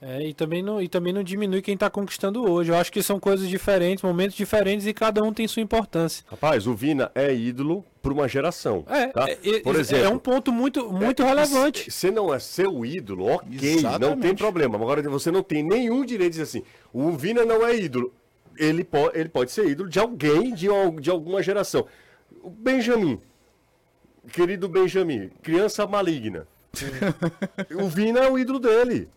[0.00, 2.70] É, e também, não, e também não diminui quem tá conquistando hoje.
[2.70, 6.24] Eu acho que são coisas diferentes, momentos diferentes e cada um tem sua importância.
[6.30, 8.84] Rapaz, o Vina é ídolo por uma geração.
[8.88, 9.28] É, tá?
[9.28, 11.90] é, é- Por é exemplo, um ponto muito, muito É, relevante.
[11.90, 14.38] Se não é seu ídolo, ok, não tem Exatamente.
[14.38, 14.76] problema.
[14.76, 18.12] Agora você não tem nenhum direito de dizer assim, o Vina não é ídolo.
[18.56, 20.68] Ele, po ele pode ser ídolo de alguém, de,
[21.00, 21.86] de alguma geração.
[22.42, 23.20] O Benjamin,
[24.32, 26.46] querido Benjamin, criança maligna.
[27.74, 29.08] o Vina é o ídolo dele.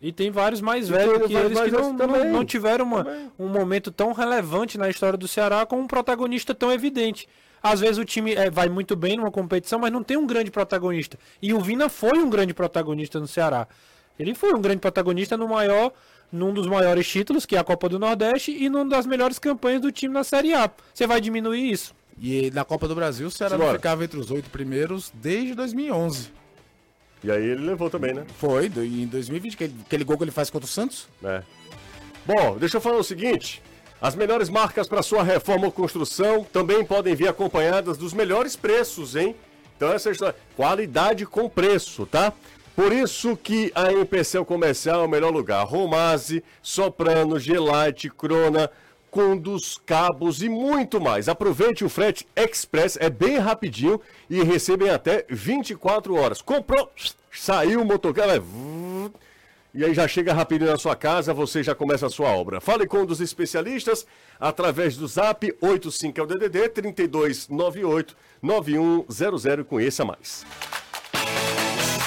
[0.00, 2.30] E tem vários mais velhos que eles que não, também.
[2.30, 3.32] não, tiveram uma- Também.
[3.38, 7.28] um momento tão relevante na história do Ceará com um protagonista tão evidente.
[7.60, 10.50] Às vezes o time eh, vai muito bem numa competição, mas não tem um grande
[10.52, 11.18] protagonista.
[11.42, 13.66] E o Vina foi um grande protagonista no Ceará.
[14.16, 15.92] Ele foi um grande protagonista no maior,
[16.30, 19.80] num dos maiores títulos, que é a Copa do Nordeste, e numa das melhores campanhas
[19.80, 20.70] do time na Série A.
[20.94, 21.92] Você vai diminuir isso?
[22.20, 26.30] E na Copa do Brasil, o Ceará não ficava entre os oito primeiros desde 2011.
[27.22, 28.24] E aí ele levou também, né?
[28.38, 31.08] Foi, em 2020, aquele, gol que ele faz contra o Santos.
[31.22, 31.42] É.
[32.24, 33.62] Bom, deixa eu falar o seguinte.
[34.00, 39.16] As melhores marcas para sua reforma ou construção também podem vir acompanhadas dos melhores preços,
[39.16, 39.34] hein?
[39.76, 40.36] Então essa é a história.
[40.56, 42.32] Qualidade com preço, tá?
[42.76, 45.66] Por isso que a MPCL Comercial é o melhor lugar.
[45.66, 48.70] Romase, Soprano, Gelite, Crona,
[49.10, 51.28] Conduz, cabos e muito mais.
[51.28, 56.42] Aproveite o frete express, é bem rapidinho e recebem até 24 horas.
[56.42, 56.90] Comprou,
[57.32, 58.40] saiu o motocarro, é...
[59.72, 62.60] e aí já chega rapidinho na sua casa, você já começa a sua obra.
[62.60, 64.06] Fale com um dos especialistas
[64.38, 70.44] através do zap 85 é o DDD 3298 9100 conheça mais.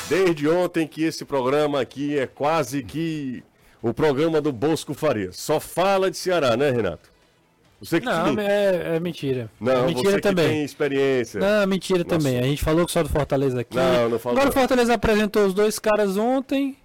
[0.08, 3.44] Desde ontem que esse programa aqui é quase que
[3.82, 5.38] o programa do Bosco Farias.
[5.38, 7.10] Só fala de Ceará, né, Renato?
[7.82, 8.46] Você que não, tem...
[8.46, 9.50] é, é, mentira.
[9.60, 10.48] Não, é mentira você também.
[10.50, 11.40] tem experiência.
[11.40, 12.18] Não, mentira Nossa.
[12.18, 12.40] também.
[12.40, 13.76] A gente falou que só do Fortaleza aqui.
[13.76, 14.38] Não, não falou.
[14.38, 16.78] Agora o Fortaleza apresentou os dois caras ontem.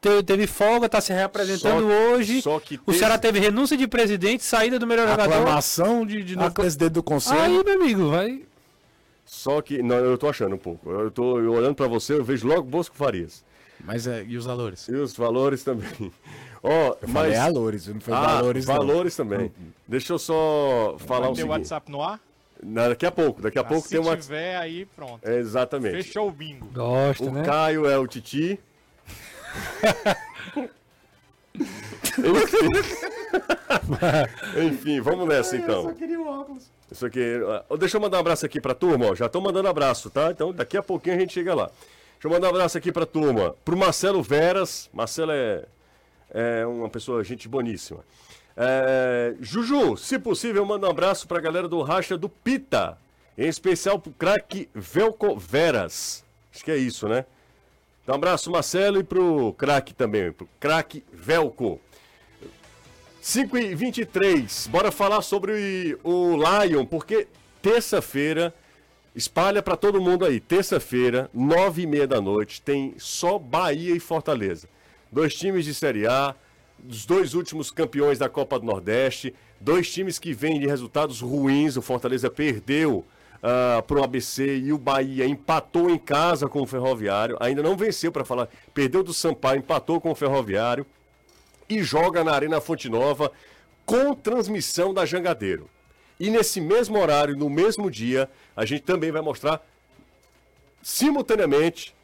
[0.00, 2.42] Teve folga, tá se reapresentando só, hoje.
[2.42, 5.34] Só que o Ceará teve renúncia de presidente, saída do melhor jogador.
[5.34, 6.60] Aclamação de, de novo Acl...
[6.60, 7.40] presidente do conselho.
[7.40, 8.42] Aí, meu amigo, vai.
[9.26, 10.90] Só que, não, eu tô achando um pouco.
[10.90, 13.44] Eu tô eu olhando para você, eu vejo logo Bosco Farias.
[13.84, 14.88] Mas é, e os valores?
[14.88, 15.88] E os valores também.
[16.66, 17.36] Oh, mas...
[17.36, 18.64] valores, não foi ah, valores.
[18.64, 19.26] Valores não.
[19.26, 19.52] também.
[19.86, 21.46] Deixa eu só falar o seguinte.
[21.46, 22.18] o WhatsApp no ar?
[22.62, 24.12] Não, daqui a pouco, daqui a ah, pouco tem uma.
[24.12, 25.28] Se tiver aí, pronto.
[25.28, 26.02] É, exatamente.
[26.02, 26.66] Fechou o bingo.
[26.72, 27.44] Gosto, o né?
[27.44, 28.58] Caio é o Titi.
[34.66, 35.82] Enfim, vamos nessa então.
[35.82, 36.70] Eu só queria o óculos.
[36.90, 37.20] Isso aqui.
[37.78, 39.14] Deixa eu mandar um abraço aqui pra turma, ó.
[39.14, 40.30] Já tô mandando abraço, tá?
[40.30, 41.70] Então daqui a pouquinho a gente chega lá.
[42.14, 43.54] Deixa eu mandar um abraço aqui pra turma.
[43.64, 44.88] Pro Marcelo Veras.
[44.92, 45.66] Marcelo é,
[46.30, 48.04] é uma pessoa, gente boníssima.
[48.56, 52.96] É, Juju, se possível, manda um abraço pra galera do Racha do Pita.
[53.36, 56.24] Em especial pro craque Velco Veras.
[56.54, 57.26] Acho que é isso, né?
[58.06, 61.80] Dá um abraço, Marcelo, e pro craque também, pro craque Velco.
[63.20, 67.26] 5 e 23 bora falar sobre o Lion, porque
[67.62, 68.54] terça-feira,
[69.14, 74.00] espalha para todo mundo aí, terça-feira, nove e meia da noite, tem só Bahia e
[74.00, 74.68] Fortaleza.
[75.10, 76.34] Dois times de Série A,
[76.88, 81.76] os dois últimos campeões da Copa do Nordeste, dois times que vêm de resultados ruins,
[81.76, 83.06] o Fortaleza perdeu uh,
[83.78, 87.76] ah, para o ABC e o Bahia empatou em casa com o Ferroviário, ainda não
[87.76, 90.84] venceu para falar, perdeu do Sampaio, empatou com o Ferroviário
[91.68, 93.30] e joga na Arena Fonte Nova
[93.86, 95.70] com transmissão da Jangadeiro.
[96.18, 99.64] E nesse mesmo horário, no mesmo dia, a gente também vai mostrar
[100.82, 101.94] simultaneamente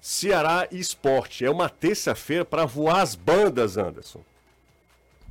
[0.00, 1.44] Ceará e Esporte.
[1.44, 4.20] É uma terça-feira para voar as bandas, Anderson.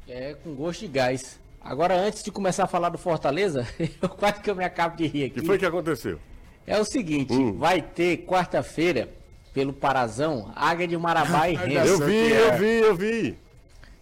[0.08, 1.40] É, com gosto de gás.
[1.62, 3.68] Agora, antes de começar a falar do Fortaleza,
[4.02, 5.40] eu quase que eu me acabo de rir aqui.
[5.40, 6.20] O que foi que aconteceu?
[6.66, 7.58] É o seguinte, hum.
[7.58, 9.10] vai ter quarta-feira,
[9.54, 11.90] pelo Parazão, Águia de Marabá e Rennes.
[11.90, 13.38] Eu vi, eu vi, eu vi.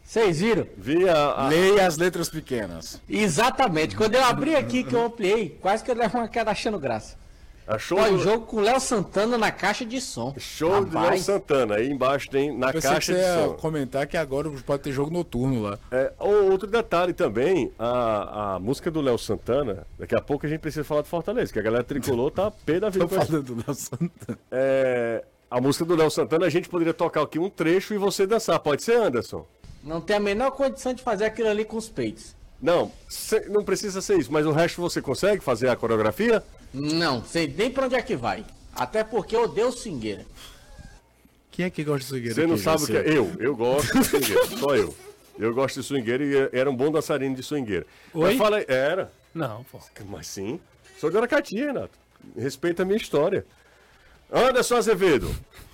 [0.08, 0.66] Vocês viram?
[0.78, 1.50] Vi a.
[1.50, 3.02] Leia as letras pequenas.
[3.10, 3.94] Exatamente.
[3.94, 7.18] Quando eu abri aqui, que eu ampliei, quase que eu levo uma queda achando graça.
[7.68, 10.34] Achou Olha, o jogo com o Léo Santana na caixa de som.
[10.38, 10.90] Show Rapaz.
[10.92, 11.76] do Léo Santana.
[11.76, 13.56] Aí embaixo tem na caixa de som.
[13.56, 15.78] comentar que agora pode ter jogo noturno lá.
[15.92, 20.62] É, outro detalhe também, a, a música do Léo Santana, daqui a pouco a gente
[20.62, 23.06] precisa falar de Fortaleza, que a galera tricolor tá pé da vida.
[23.06, 24.40] Tô falando do Léo Santana.
[24.50, 28.26] É, a música do Léo Santana a gente poderia tocar aqui um trecho e você
[28.26, 28.58] dançar.
[28.62, 29.46] Pode ser, Anderson?
[29.84, 32.36] Não tem a menor condição de fazer aquilo ali com os peitos.
[32.62, 32.92] Não,
[33.50, 36.44] não precisa ser isso, mas o resto você consegue fazer a coreografia?
[36.74, 38.44] Não, sei nem pra onde é que vai.
[38.76, 40.26] Até porque eu odeio swingueira.
[41.52, 42.36] Quem é que gosta de swingueira?
[42.36, 43.18] Você não sabe o que é?
[43.18, 44.96] Eu, eu gosto de swingueira, só eu.
[45.38, 47.86] Eu gosto de swingueira e era um bom dançarino de swingueira.
[48.14, 48.34] Oi?
[48.34, 49.12] Eu falei, era.
[49.34, 49.80] Não, pô.
[50.06, 50.60] Mas sim.
[51.00, 51.98] Sou de Aracati, Renato.
[52.36, 53.46] Respeita a minha história.
[54.32, 55.34] Anderson Azevedo.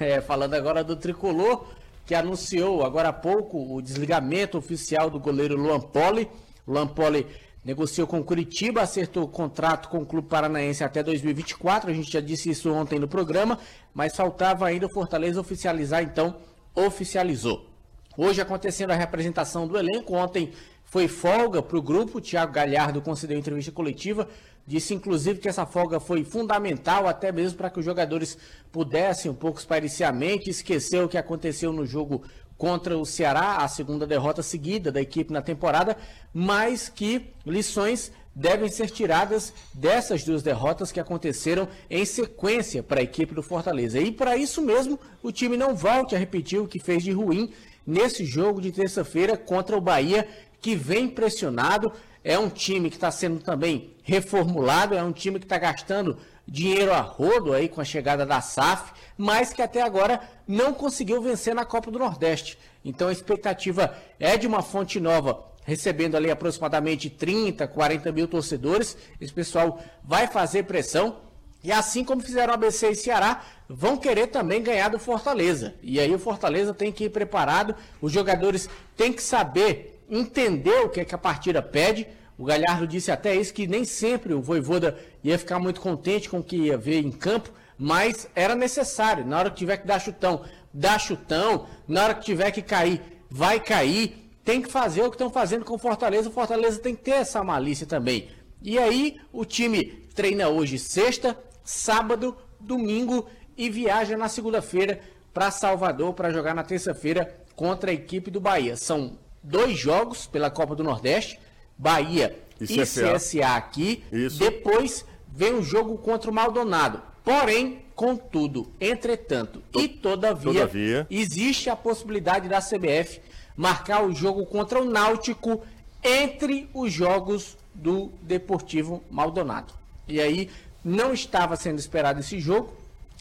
[0.00, 1.64] É, falando agora do tricolor,
[2.06, 6.30] que anunciou agora há pouco o desligamento oficial do goleiro Luan Poli.
[6.66, 7.26] Luan Poli
[7.64, 11.90] negociou com Curitiba, acertou o contrato com o Clube Paranaense até 2024.
[11.90, 13.58] A gente já disse isso ontem no programa,
[13.92, 16.36] mas faltava ainda o Fortaleza oficializar, então
[16.76, 17.68] oficializou.
[18.16, 20.14] Hoje acontecendo a representação do elenco.
[20.14, 20.52] Ontem
[20.84, 22.18] foi folga para o grupo.
[22.18, 24.28] O Thiago Galhardo concedeu entrevista coletiva
[24.66, 28.36] Disse inclusive que essa folga foi fundamental até mesmo para que os jogadores
[28.72, 32.22] pudessem um pouco espairecer a mente, esquecer o que aconteceu no jogo
[32.58, 35.96] contra o Ceará, a segunda derrota seguida da equipe na temporada,
[36.32, 43.02] mas que lições devem ser tiradas dessas duas derrotas que aconteceram em sequência para a
[43.02, 43.98] equipe do Fortaleza.
[43.98, 47.50] E para isso mesmo, o time não volte a repetir o que fez de ruim
[47.86, 50.28] nesse jogo de terça-feira contra o Bahia,
[50.60, 51.92] que vem pressionado,
[52.22, 56.16] é um time que está sendo também reformulado, é um time que está gastando
[56.46, 61.20] dinheiro a rodo aí com a chegada da SAF, mas que até agora não conseguiu
[61.20, 62.58] vencer na Copa do Nordeste.
[62.84, 68.96] Então a expectativa é de uma fonte nova recebendo ali aproximadamente 30, 40 mil torcedores.
[69.20, 71.16] Esse pessoal vai fazer pressão.
[71.64, 75.74] E assim como fizeram ABC e Ceará, vão querer também ganhar do Fortaleza.
[75.82, 80.88] E aí o Fortaleza tem que ir preparado, os jogadores têm que saber entender o
[80.88, 82.06] que, é que a partida pede.
[82.38, 86.38] O Galhardo disse até isso, que nem sempre o Voivoda ia ficar muito contente com
[86.38, 89.26] o que ia ver em campo, mas era necessário.
[89.26, 91.66] Na hora que tiver que dar chutão, dá chutão.
[91.88, 94.30] Na hora que tiver que cair, vai cair.
[94.44, 96.28] Tem que fazer o que estão fazendo com o Fortaleza.
[96.28, 98.28] O Fortaleza tem que ter essa malícia também.
[98.62, 105.00] E aí, o time treina hoje sexta, sábado, domingo e viaja na segunda-feira
[105.32, 108.76] para Salvador para jogar na terça-feira contra a equipe do Bahia.
[108.76, 111.38] São dois jogos pela Copa do Nordeste,
[111.78, 113.14] Bahia e, CSA.
[113.14, 114.02] CSA aqui.
[114.10, 114.38] Isso.
[114.38, 117.00] Depois vem o jogo contra o Maldonado.
[117.24, 123.20] Porém, contudo, entretanto e todavia, todavia, existe a possibilidade da CBF
[123.56, 125.62] marcar o jogo contra o Náutico
[126.04, 129.72] entre os jogos do Deportivo Maldonado.
[130.06, 130.50] E aí
[130.84, 132.72] não estava sendo esperado esse jogo.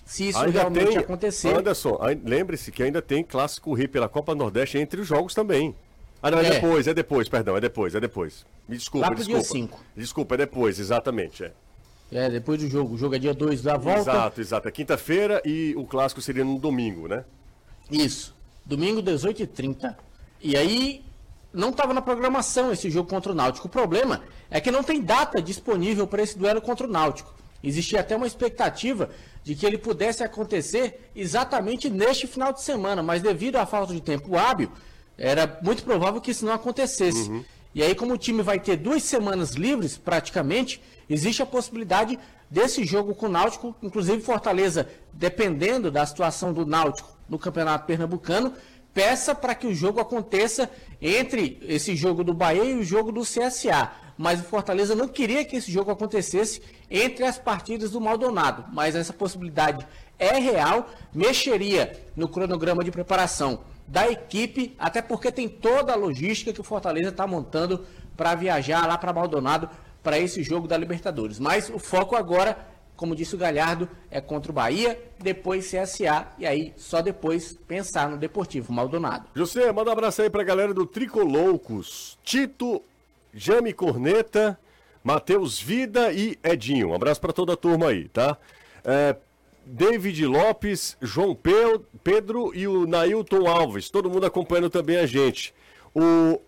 [0.05, 1.55] Se isso ainda realmente tem, acontecer.
[1.55, 5.73] Anderson, lembre-se que ainda tem clássico Rio pela Copa Nordeste entre os jogos também.
[6.21, 8.45] Ah, não, é, é, depois, é depois, perdão, é depois, é depois.
[8.67, 9.41] Me desculpa, Lá desculpa.
[9.41, 9.79] Dia 5.
[9.95, 11.51] Desculpa, é depois, exatamente, é.
[12.11, 12.95] É, depois do jogo.
[12.95, 13.99] O jogo é dia 2 da volta.
[13.99, 14.67] Exato, exato.
[14.67, 17.25] É quinta-feira e o clássico seria no domingo, né?
[17.91, 18.35] Isso.
[18.65, 19.95] Domingo, 18h30.
[20.41, 21.03] E aí,
[21.53, 23.67] não estava na programação esse jogo contra o Náutico.
[23.67, 27.33] O problema é que não tem data disponível para esse duelo contra o Náutico.
[27.63, 29.09] Existia até uma expectativa
[29.43, 34.01] de que ele pudesse acontecer exatamente neste final de semana, mas devido à falta de
[34.01, 34.71] tempo hábil,
[35.17, 37.29] era muito provável que isso não acontecesse.
[37.29, 37.43] Uhum.
[37.73, 42.17] E aí, como o time vai ter duas semanas livres, praticamente, existe a possibilidade
[42.49, 48.53] desse jogo com o Náutico, inclusive Fortaleza, dependendo da situação do Náutico no Campeonato Pernambucano,
[48.93, 50.69] peça para que o jogo aconteça
[51.01, 53.91] entre esse jogo do Bahia e o jogo do CSA.
[54.17, 58.63] Mas o Fortaleza não queria que esse jogo acontecesse entre as partidas do Maldonado.
[58.71, 59.85] Mas essa possibilidade
[60.17, 66.51] é real, mexeria no cronograma de preparação da equipe, até porque tem toda a logística
[66.51, 67.85] que o Fortaleza está montando
[68.17, 69.69] para viajar lá para Maldonado
[70.01, 71.39] para esse jogo da Libertadores.
[71.39, 72.57] Mas o foco agora,
[72.95, 78.09] como disse o Galhardo, é contra o Bahia, depois CSA e aí só depois pensar
[78.09, 79.27] no Deportivo Maldonado.
[79.35, 82.17] José, manda um abraço aí para a galera do Tricoloucos.
[82.23, 82.81] Tito,
[83.33, 84.57] Jame Corneta,
[85.03, 86.89] Matheus Vida e Edinho.
[86.89, 88.37] Um abraço para toda a turma aí, tá?
[88.83, 89.15] É,
[89.65, 91.37] David Lopes, João
[92.03, 93.89] Pedro e o Nailton Alves.
[93.89, 95.53] Todo mundo acompanhando também a gente.
[95.93, 96.39] O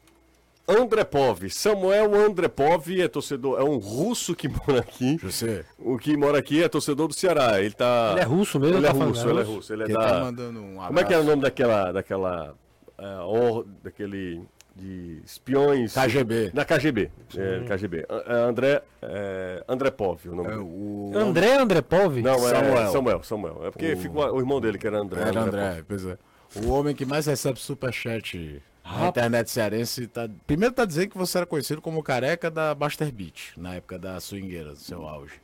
[0.67, 5.17] Andrepov, Samuel Andrepov é torcedor, é um russo que mora aqui.
[5.17, 5.65] José.
[5.79, 7.61] O que mora aqui é torcedor do Ceará.
[7.61, 8.09] Ele tá.
[8.11, 8.77] Ele é russo mesmo?
[8.77, 9.73] Ele é tá russo, ele é russo.
[9.73, 9.99] Ele é da.
[9.99, 11.91] Tá mandando um Como é que é o nome daquela.
[11.91, 12.55] daquela.
[12.99, 14.41] Uh, or, daquele
[14.77, 15.93] de espiões.
[15.93, 16.51] KGB.
[16.51, 17.11] Da KGB.
[17.35, 18.05] É, KGB.
[18.27, 21.11] André, é, André Pov, o nome é, o...
[21.15, 22.21] André André Pov?
[22.21, 22.91] Não, é Samuel.
[22.91, 23.61] Samuel, Samuel.
[23.65, 23.97] É porque o...
[23.97, 25.21] ficou o irmão dele, que era André.
[25.21, 26.17] Era André, André pois é.
[26.63, 30.29] O homem que mais recebe superchat na internet cearense tá.
[30.45, 34.19] Primeiro tá dizendo que você era conhecido como careca da Buster Beach, na época da
[34.19, 35.35] swingueira, do seu auge.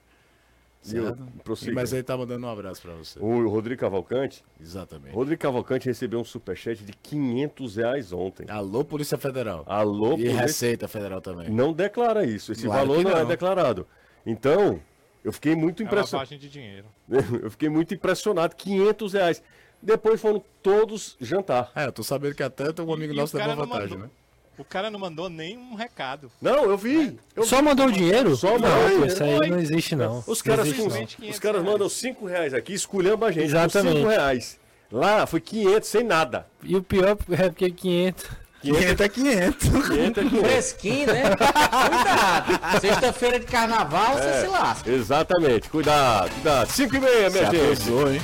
[0.84, 1.26] Certo?
[1.74, 3.18] Mas aí tá mandando um abraço para você.
[3.20, 4.44] O Rodrigo Cavalcante?
[4.60, 5.14] Exatamente.
[5.14, 8.46] Rodrigo Cavalcante recebeu um superchat de 500 reais ontem.
[8.50, 9.64] Alô, Polícia Federal.
[9.66, 10.42] Alô, E Polícia...
[10.42, 11.50] Receita Federal também.
[11.50, 12.52] Não declara isso.
[12.52, 13.12] Esse claro valor não.
[13.12, 13.18] não.
[13.18, 13.88] é declarado.
[14.26, 14.82] Então,
[15.24, 16.34] eu fiquei muito impressionado.
[16.34, 16.88] É de dinheiro.
[17.42, 18.54] eu fiquei muito impressionado.
[18.54, 19.44] 500 reais.
[19.82, 21.72] Depois foram todos jantar.
[21.76, 24.00] É, eu tô sabendo que até tem um amigo e, nosso levou vantagem, mandou...
[24.00, 24.10] né?
[24.58, 26.32] O cara não mandou nenhum recado.
[26.42, 27.18] Não, eu vi.
[27.36, 27.62] Eu Só vi.
[27.64, 28.36] mandou o dinheiro?
[28.36, 29.06] Só mandou dinheiro.
[29.08, 30.24] Isso aí não existe, não.
[30.28, 31.30] Os caras, existe, não.
[31.30, 33.46] Os caras mandam 5 reais aqui, esculhamba a gente.
[33.46, 33.98] Exatamente.
[33.98, 34.60] 5 reais.
[34.92, 36.46] Lá foi 500 sem nada.
[36.64, 38.26] E o pior é porque 500.
[38.62, 39.70] 500 é 500.
[39.70, 40.40] 500 é 500.
[40.40, 41.24] Fresquinho, né?
[41.36, 42.80] cuidado.
[42.80, 44.92] Sexta-feira de carnaval, é, você se lasca.
[44.92, 45.70] Exatamente.
[45.70, 46.70] Cuidado, cuidado.
[46.70, 47.90] 5 e meia, minha se gente.
[47.92, 48.22] hein?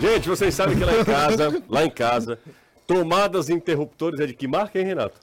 [0.00, 2.38] Gente, vocês sabem que lá em casa, lá em casa,
[2.90, 5.16] Tomadas interruptores é de que marca, hein, Renato?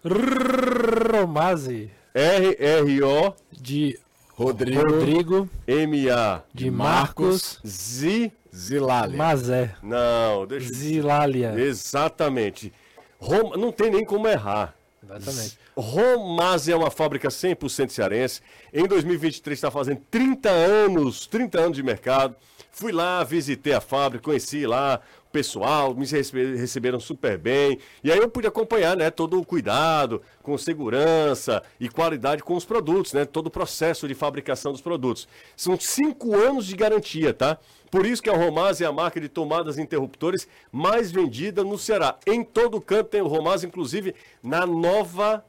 [1.12, 1.92] Romase.
[2.14, 3.34] R-R-O.
[3.52, 4.00] De
[4.30, 4.90] Rodrigo.
[4.90, 5.50] Rodrigo.
[5.68, 6.44] M-A.
[6.54, 7.60] De Marcos.
[7.68, 8.32] Z.
[8.56, 9.18] Zilália.
[9.18, 9.76] Mazé.
[9.84, 10.74] Não, deixa.
[10.74, 11.60] Zilália.
[11.60, 12.72] Exatamente.
[13.20, 13.58] Rom...
[13.58, 14.74] Não tem nem como errar.
[15.04, 15.60] Exatamente.
[15.76, 18.40] Romase é uma fábrica 100% cearense.
[18.74, 22.34] Em 2023 está fazendo 30 anos, 30 anos de mercado
[22.78, 27.78] Fui lá, visitei a fábrica, conheci lá pessoal, me rece- receberam super bem.
[28.04, 32.66] E aí eu pude acompanhar, né, todo o cuidado, com segurança e qualidade com os
[32.66, 33.26] produtos, né?
[33.26, 35.28] Todo o processo de fabricação dos produtos.
[35.56, 37.58] São cinco anos de garantia, tá?
[37.92, 41.78] Por isso que a Romaz é a marca de tomadas e interruptores mais vendida no
[41.78, 42.18] Ceará.
[42.26, 44.14] Em todo canto tem o Romaz, inclusive
[44.44, 45.46] na nova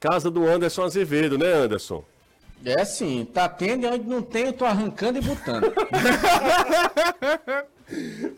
[0.00, 2.02] casa do Anderson Azevedo, né, Anderson?
[2.64, 5.70] É sim, tá tendo e onde não tem, eu tô arrancando e botando.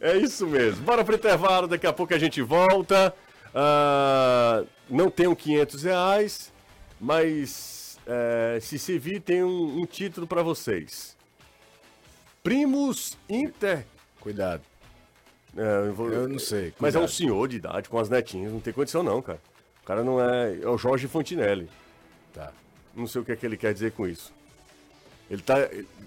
[0.01, 0.83] É isso mesmo.
[0.85, 3.15] Bora pro intervalo, daqui a pouco a gente volta.
[3.55, 6.53] Ah, não um 500 reais,
[7.01, 11.17] mas é, se servir tem um, um título para vocês.
[12.43, 13.85] Primos Inter...
[14.21, 14.63] Cuidado.
[15.57, 16.73] É, eu, vou- Eu não sei.
[16.79, 17.17] Mas é um cuidado.
[17.17, 19.41] senhor de idade, com as netinhas, não tem condição não, cara.
[19.83, 20.59] O cara não é...
[20.63, 21.69] É o Jorge Fontinelli.
[22.35, 22.53] Tá.
[22.95, 24.33] Não sei o que é que ele quer dizer com isso.
[25.31, 25.57] Ele tá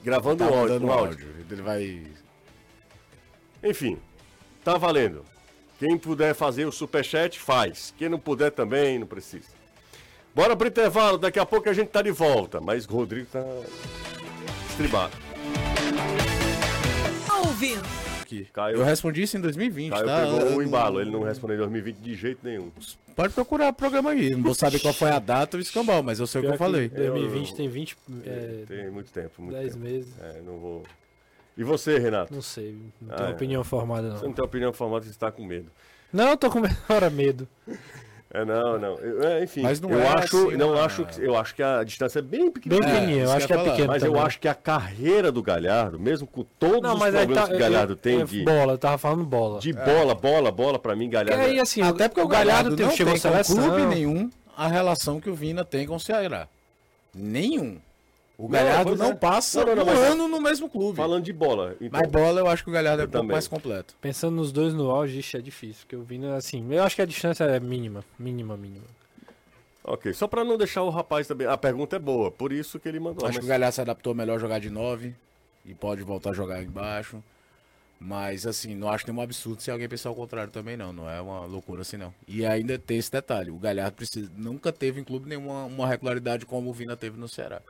[0.03, 1.27] gravando Tá um áudio, mandando um um áudio.
[1.27, 1.45] áudio.
[1.51, 2.03] Ele vai.
[3.63, 3.97] Enfim,
[4.63, 5.25] tá valendo.
[5.77, 7.93] Quem puder fazer o superchat, faz.
[7.97, 9.47] Quem não puder também, não precisa.
[10.35, 12.59] Bora pro intervalo, daqui a pouco a gente tá de volta.
[12.59, 13.43] Mas o Rodrigo tá
[14.69, 15.13] estribado.
[17.45, 17.81] Ouvindo.
[18.21, 18.47] Aqui.
[18.53, 18.77] Caiu.
[18.77, 20.21] Eu respondi isso em 2020, Caio tá?
[20.21, 22.71] pegou o embalo, ele não respondeu em 2020 de jeito nenhum.
[23.15, 24.29] Pode procurar o programa aí.
[24.31, 26.51] Não vou saber qual foi a data ou o escambau, mas eu sei o que
[26.51, 26.89] eu falei.
[26.89, 29.83] 2020 tem 20, é, Tem muito tempo, muito 10 tempo.
[29.83, 30.13] meses.
[30.21, 30.83] É, não vou.
[31.59, 32.33] E você, Renato?
[32.33, 33.31] Não sei, não Ah, tenho é.
[33.33, 34.33] opinião formada Você não não.
[34.33, 35.69] tem opinião formada, você está com medo.
[36.13, 37.45] Não, eu tô com hora medo.
[38.33, 38.95] É, não, não.
[38.99, 41.53] Eu- é, enfim, Mas não eu é acho, assim, não uma- acho que eu acho
[41.55, 42.77] que a distância é bem Bem pequena.
[43.03, 44.25] isso eu acho eu que é pequeno Mas eu também.
[44.25, 47.59] acho que a carreira do Galhardo, mesmo com todos Não, os problemas tá, que o
[47.59, 49.59] Galhardo eu- tem é de, bola, eu tava falando bola.
[49.59, 51.43] de bola, bola, bola, pra mim, Galhardo.
[51.43, 55.19] aí, assim, Até porque o Galhardo, teve- não chegou tem com clube nenhum a relação
[55.19, 56.47] que o Vina tem com o Ceará.
[57.13, 57.77] Nenhum.
[58.39, 59.15] O Galhardo pois não, é.
[59.15, 60.95] passa Não, não, não, um ano no mesmo clube.
[60.95, 61.75] Falando de bola.
[61.81, 63.95] Então, Mas bola eu acho que o Galhardo é um pouco mais completo.
[63.99, 65.81] Pensando nos dois no auge, ixi, é difícil.
[65.81, 68.01] Porque o Vina, assim, eu acho que a distância é mínima.
[68.17, 68.85] Mínima, mínima.
[69.83, 71.47] ok, só pra não deixar o rapaz também.
[71.47, 73.27] A pergunta é boa, por isso que ele mandou.
[73.27, 75.13] acho que mas- o Galhardo se adaptou melhor a jogar de 9
[75.65, 77.21] e pode voltar a jogar embaixo.
[77.99, 81.19] Mas assim, não acho nenhum absurdo se alguém pensar o contrário também não, não é
[81.19, 82.13] uma loucura assim não.
[82.25, 86.45] E ainda tem esse detalhe, o Galhardo precisa, nunca teve em clube nenhuma uma regularidade
[86.45, 87.61] como o Vina teve no Ceará.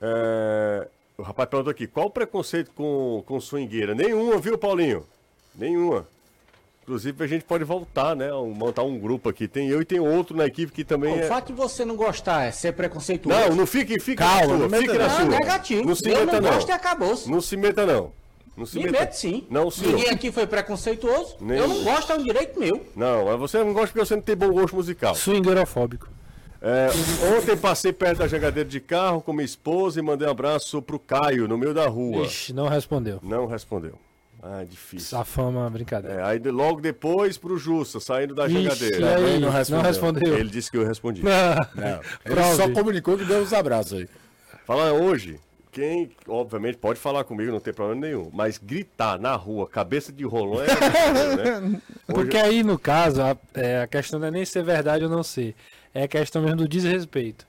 [0.00, 3.94] É, O rapaz perguntou aqui, qual o preconceito com, com swingueira?
[3.94, 5.04] Nenhuma, viu, Paulinho?
[5.54, 6.06] Nenhuma.
[6.82, 8.30] Inclusive, a gente pode voltar, né?
[8.32, 9.46] Montar um grupo aqui.
[9.46, 11.28] Tem eu e tem outro na equipe que também o é.
[11.28, 13.38] fato de você não gostar é ser preconceituoso.
[13.38, 15.14] Não, não fique, fique Calma, na sua, não fique na não.
[15.14, 15.24] sua.
[15.24, 15.84] Não, negativo.
[15.86, 16.54] Não se eu meta, não não.
[16.56, 17.30] gosto e acabou-se.
[17.30, 18.12] Não se meta, não.
[18.56, 19.00] Não se Me meta.
[19.00, 19.46] mete sim.
[19.48, 19.94] Não, senhor.
[19.94, 21.36] Ninguém aqui foi preconceituoso.
[21.40, 22.84] Nem- Eu não gosto, é um direito meu.
[22.96, 25.14] Não, mas você não gosta porque você não tem bom gosto musical.
[25.14, 26.08] Swingerofóbico.
[26.62, 26.88] É,
[27.36, 30.98] ontem passei perto da jangadeira de carro com minha esposa e mandei um abraço pro
[30.98, 32.24] Caio, no meio da rua.
[32.26, 33.18] Ixi, não respondeu.
[33.22, 33.98] Não respondeu.
[34.42, 35.18] Ah, difícil.
[35.18, 36.20] A fama, brincadeira.
[36.20, 39.16] É, aí de- logo depois pro Justa, saindo da Ixi, jangadeira.
[39.16, 39.82] aí, não não respondeu.
[39.86, 40.38] respondeu.
[40.38, 41.22] Ele disse que eu respondi.
[41.74, 42.56] Não, ele Prove.
[42.56, 44.08] só comunicou que deu os abraços aí.
[44.66, 45.38] Fala hoje,
[45.72, 48.30] quem, obviamente, pode falar comigo, não tem problema nenhum.
[48.32, 50.66] Mas gritar na rua, cabeça de rolão é.
[51.60, 51.80] né?
[52.06, 55.22] Porque aí, no caso, a, é, a questão não é nem ser verdade ou não
[55.22, 55.54] ser.
[55.94, 57.46] É questão mesmo do desrespeito.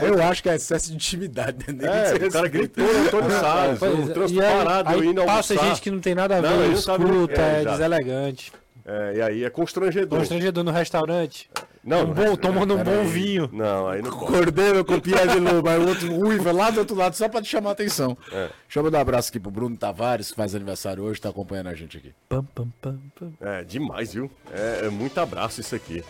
[0.00, 1.72] Eu acho que é excesso de intimidade.
[1.72, 1.86] Né?
[2.10, 5.52] É, o cara gritou no Antônio Salles, um trânsito aí, parado, eu aí indo passa
[5.52, 5.68] almoçar.
[5.68, 8.52] gente que não tem nada a ver, Não, escuta, é, é, deselegante.
[8.86, 10.18] É, e aí é constrangedor.
[10.18, 11.50] Constrangedor no restaurante.
[11.84, 13.06] Não, um bom, tomando um bom peraí.
[13.06, 13.48] vinho.
[13.52, 14.10] Não, aí não.
[14.10, 17.40] Cordeiro com Pierre de Lobo, aí o outro ruiva lá do outro lado, só pra
[17.40, 18.16] te chamar a atenção.
[18.32, 18.48] É.
[18.64, 21.68] Deixa eu mandar um abraço aqui pro Bruno Tavares, que faz aniversário hoje, tá acompanhando
[21.68, 22.14] a gente aqui.
[22.28, 23.32] Pam, pam, pam, pam.
[23.40, 24.30] É, demais, viu?
[24.52, 26.02] É, é muito abraço isso aqui.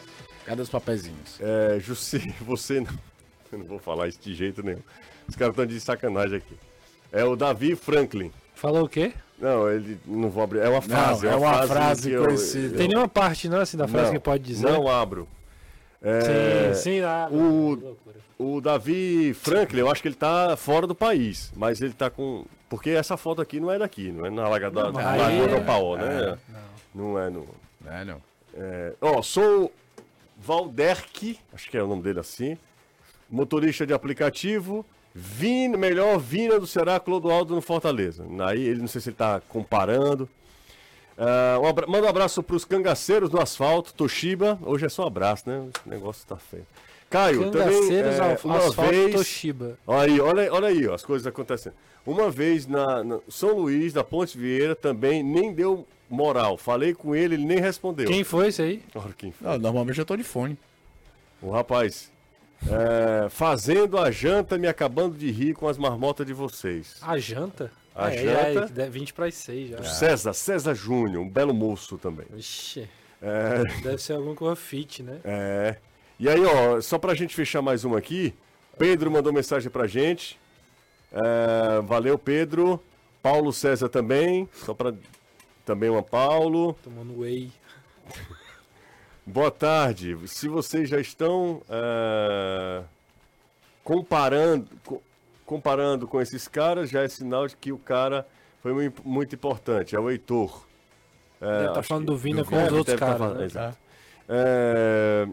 [0.48, 1.38] Cadê os papezinhos?
[1.40, 2.98] É, Jussi, você não.
[3.52, 4.80] Eu não vou falar isso de jeito nenhum.
[5.28, 6.56] Os caras estão de sacanagem aqui.
[7.12, 8.32] É o Davi Franklin.
[8.54, 9.12] Falou o quê?
[9.38, 10.60] Não, ele não vou abrir.
[10.60, 11.26] É uma frase.
[11.26, 12.76] é uma frase que eu- conhecida.
[12.78, 14.66] Tem nenhuma parte, não, assim, da frase não, que pode dizer?
[14.70, 15.28] Não abro.
[16.02, 17.96] É, Sim, sim, ah, o-.
[18.38, 22.44] O Davi Franklin, eu acho que ele tá fora do país, mas ele tá com.
[22.70, 25.96] Porque essa foto aqui não é daqui, não é na Lagoa da Lagoa do Paó,
[25.96, 26.38] né?
[26.94, 27.46] Não é no.
[27.86, 28.22] É, não.
[28.54, 29.72] É, ó, sou
[30.58, 32.56] Valderk, acho que é o nome dele assim,
[33.28, 34.82] motorista de aplicativo,
[35.14, 38.24] vin, melhor Vina do Ceará, Clodoaldo no Fortaleza.
[38.46, 40.26] Aí ele não sei se ele tá comparando.
[41.18, 44.58] Ah, um abra- manda um abraço pros cangaceiros do asfalto, Toshiba.
[44.64, 45.68] Hoje é só abraço, né?
[45.84, 46.66] O negócio tá feio.
[47.10, 49.14] Caio, também, Cangaceiros, é, ao- uma asfalto, vez...
[49.14, 49.78] Toshiba.
[49.86, 51.74] Olha aí, olha, olha aí, ó, as coisas acontecendo.
[52.06, 56.56] Uma vez na, na São Luís, da Ponte Vieira, também nem deu moral.
[56.56, 58.06] Falei com ele, ele nem respondeu.
[58.06, 58.82] Quem foi isso aí?
[59.16, 59.46] Quem foi.
[59.48, 60.58] Não, normalmente eu tô de fone.
[61.40, 62.10] O rapaz.
[62.68, 66.96] é, fazendo a janta, me acabando de rir com as marmotas de vocês.
[67.02, 67.70] A janta?
[67.94, 68.18] A é,
[68.54, 68.82] janta.
[68.82, 69.80] é, 20 para as 6 já.
[69.80, 72.26] O César, César Júnior, um belo moço também.
[72.32, 72.88] Vixe,
[73.22, 75.20] É, deve ser alguma coisa fit, né?
[75.24, 75.76] é.
[76.20, 78.34] E aí, ó, só pra gente fechar mais uma aqui,
[78.76, 80.36] Pedro mandou mensagem pra gente.
[81.12, 82.82] É, valeu, Pedro.
[83.22, 84.48] Paulo César também.
[84.52, 84.92] Só pra.
[85.68, 86.72] Também uma Paulo.
[86.82, 87.52] Tomando whey.
[89.26, 90.16] Boa tarde.
[90.26, 92.82] Se vocês já estão é,
[93.84, 95.02] comparando, co-
[95.44, 98.26] comparando com esses caras, já é sinal de que o cara
[98.62, 99.94] foi mui- muito importante.
[99.94, 100.66] É o Heitor.
[101.38, 103.18] É, Deve tá falando do Vina com os outros tá caras.
[103.18, 103.44] falando, né?
[103.44, 103.76] exato.
[104.26, 105.28] É,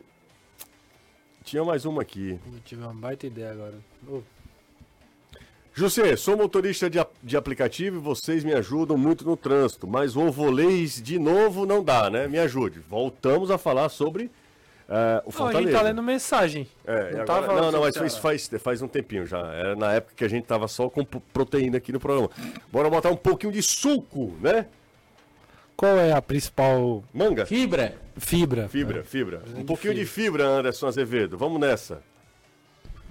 [1.46, 2.38] Tinha mais uma aqui.
[2.46, 3.76] Eu tive uma baita ideia agora.
[4.06, 4.22] Ô,
[5.78, 10.32] José, sou motorista de, de aplicativo e vocês me ajudam muito no trânsito, mas o
[10.32, 12.30] volês de novo não dá, né?
[12.30, 12.80] Me ajude.
[12.80, 14.32] Voltamos a falar sobre
[14.88, 15.78] é, o Não, a gente Fortaleza.
[15.78, 16.66] tá lendo mensagem.
[16.88, 19.40] É, Não agora- tava não, não, mas isso faz, faz um tempinho já.
[19.54, 22.30] Era na época que a gente tava só com proteína aqui no programa.
[22.72, 24.68] Bora botar um pouquinho de suco, né?
[25.76, 27.46] Qual é a principal Manga?
[27.46, 27.98] Fibra.
[28.16, 28.70] fibra?
[28.70, 29.42] Fibra, fibra.
[29.58, 31.38] Um pouquinho de fibra, Anderson Azevedo.
[31.38, 32.02] Vamos nessa.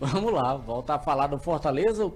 [0.00, 2.10] Vamos lá, voltar a falar do Fortaleza.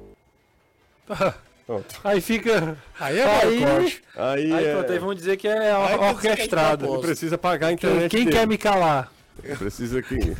[1.67, 2.01] Pronto.
[2.03, 2.79] Aí fica.
[2.99, 4.03] Aí é Aí, boicote.
[4.17, 4.73] Aí, aí é...
[4.75, 6.87] pronto, aí vamos dizer que é Aí orquestrado.
[6.87, 8.37] que Ele precisa pagar a Quem, internet quem dele.
[8.37, 9.13] quer me calar?
[9.59, 10.17] Precisa que...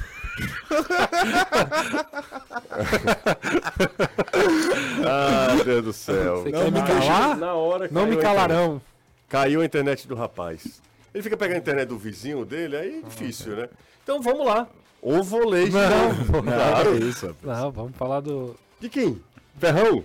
[5.07, 6.43] ah, Deus do céu.
[6.43, 7.37] Você Não, quer me calar?
[7.37, 8.81] Na hora Não me calarão.
[9.29, 10.81] Caiu a internet do rapaz.
[11.13, 13.69] Ele fica pegando a internet do vizinho dele, aí é difícil, né?
[14.03, 14.67] Então vamos lá.
[15.01, 16.43] O vôlei Não.
[16.43, 16.95] Claro.
[16.95, 17.59] É isso, rapaz.
[17.61, 18.57] Não, vamos falar do.
[18.81, 19.21] De quem?
[19.59, 20.05] Ferrão?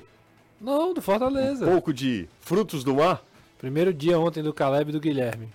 [0.64, 1.66] Não, do Fortaleza.
[1.66, 3.22] Um pouco de frutos do mar?
[3.58, 5.50] Primeiro dia ontem do Caleb e do Guilherme.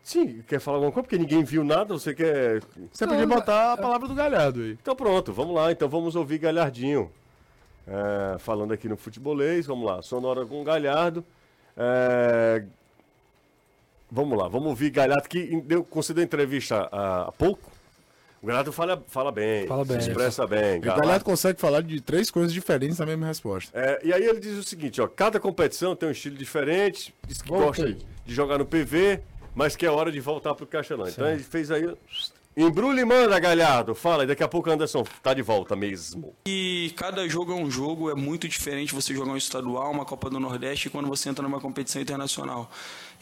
[0.00, 1.02] Sim, quer falar alguma coisa?
[1.08, 2.62] Porque ninguém viu nada, você quer...
[2.92, 4.78] Você podia botar a palavra do galhado aí.
[4.80, 5.72] Então pronto, vamos lá.
[5.72, 7.10] Então vamos ouvir Galhardinho.
[7.86, 10.00] É, falando aqui no futebolês, vamos lá.
[10.02, 11.24] Sonora com Galhardo.
[11.76, 12.64] É,
[14.08, 17.69] vamos lá, vamos ouvir Galhardo que deu, concedeu entrevista há, há pouco.
[18.42, 20.00] O Galhardo fala, fala bem, Fala bem.
[20.00, 20.78] se expressa bem.
[20.78, 23.70] O Galhardo- galhado consegue falar de três coisas diferentes na mesma resposta.
[23.78, 27.42] É, e aí ele diz o seguinte, ó, cada competição tem um estilo diferente, diz
[27.42, 27.66] que Voltei.
[27.92, 29.20] gosta de jogar no PV,
[29.54, 31.06] mas que é hora de voltar pro Castelão.
[31.06, 31.84] Então ele fez aí,
[32.56, 36.34] embrulha e manda, Galhardo, fala, e daqui a pouco o Anderson tá de volta mesmo.
[36.48, 40.30] E cada jogo é um jogo, é muito diferente você jogar um estadual, uma Copa
[40.30, 42.70] do Nordeste, quando você entra numa competição internacional.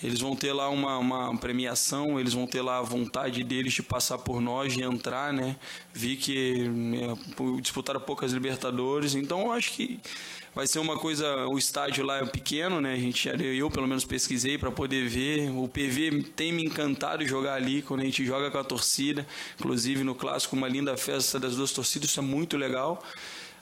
[0.03, 3.83] Eles vão ter lá uma, uma premiação, eles vão ter lá a vontade deles de
[3.83, 5.57] passar por nós, de entrar, né?
[5.93, 9.99] Vi que é, disputaram poucas Libertadores, então acho que
[10.55, 11.47] vai ser uma coisa.
[11.47, 12.95] O estádio lá é pequeno, né?
[12.95, 15.51] A gente, eu pelo menos pesquisei para poder ver.
[15.51, 19.27] O PV tem me encantado jogar ali quando a gente joga com a torcida.
[19.59, 23.03] Inclusive no clássico, uma linda festa das duas torcidas, isso é muito legal.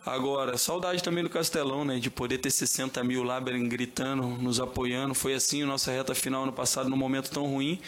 [0.07, 1.99] Agora, saudade também do Castelão, né?
[1.99, 5.15] De poder ter 60 mil lá gritando, nos apoiando.
[5.15, 7.81] Foi assim a nossa reta final no passado, num momento tão ruim.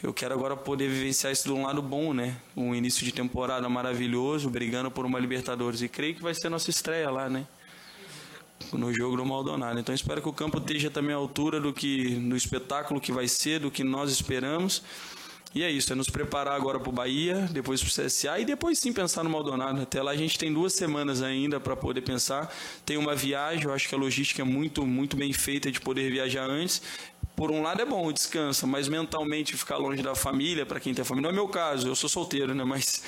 [0.00, 2.36] Eu quero agora poder vivenciar isso de um lado bom, né?
[2.56, 5.82] Um início de temporada maravilhoso, brigando por uma Libertadores.
[5.82, 7.44] E creio que vai ser nossa estreia lá, né?
[8.72, 9.78] no jogo do Maldonado.
[9.78, 13.28] Então espero que o campo esteja também à altura do que do espetáculo que vai
[13.28, 14.82] ser, do que nós esperamos.
[15.54, 18.44] E é isso, é nos preparar agora para o Bahia, depois para o CSA e
[18.44, 19.80] depois sim pensar no Maldonado.
[19.82, 22.52] Até lá a gente tem duas semanas ainda para poder pensar.
[22.84, 26.10] Tem uma viagem, eu acho que a logística é muito, muito bem feita de poder
[26.10, 26.82] viajar antes.
[27.36, 31.04] Por um lado é bom, descansa, mas mentalmente ficar longe da família, para quem tem
[31.04, 32.64] família, não é meu caso, eu sou solteiro, né?
[32.64, 33.04] Mas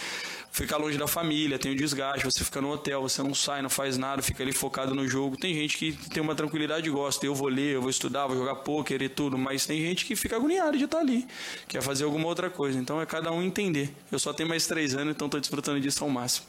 [0.56, 3.68] ficar longe da família, tem o desgaste, você fica no hotel, você não sai, não
[3.68, 5.36] faz nada, fica ali focado no jogo.
[5.36, 8.36] Tem gente que tem uma tranquilidade e gosta, eu vou ler, eu vou estudar, vou
[8.36, 11.26] jogar pôquer e tudo, mas tem gente que fica agoniado de estar ali,
[11.68, 12.78] quer fazer alguma outra coisa.
[12.78, 13.90] Então é cada um entender.
[14.10, 16.46] Eu só tenho mais três anos, então estou desfrutando disso ao máximo.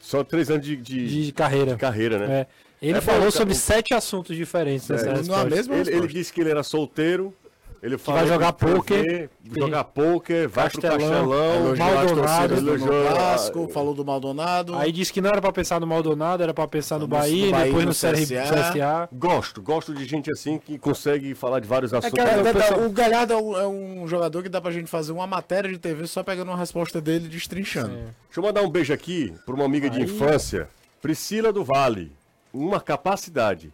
[0.00, 1.72] Só três anos de, de- De carreira.
[1.72, 2.40] de carreira, né?
[2.40, 2.46] É.
[2.80, 5.22] Ele É falou bom, sobre o- sete assuntos diferentes É, resposta.
[5.32, 5.74] não é mesmo?
[5.74, 7.34] Ele, ele disse que ele era solteiro.
[7.80, 11.54] Ele vai jogar que ver, Jogar pôquer, vai pro Castelão, Castelão.
[11.66, 14.74] Elogiou Maldonado, elogiou- Clássico, falou do Maldonado.
[14.76, 17.46] Aí disse que não era pra pensar no Maldonado, era pra pensar no, No- Bahia,
[17.46, 18.42] no Bahia, depois no, no CSA.
[18.72, 19.08] CSA.
[19.12, 22.12] Gosto, gosto de gente assim que consegue falar de vários assuntos.
[22.12, 24.90] que É, dá- pessoal- o Galhardo é um, é um jogador que dá pra gente
[24.90, 27.90] fazer uma matéria de TV só pegando uma resposta dele e destrinchando.
[27.94, 30.04] Deixa eu mandar um beijo aqui para uma amiga de Aí.
[30.04, 30.68] infância,
[31.00, 32.10] Priscila do Vale.
[32.52, 33.72] Uma capacidade.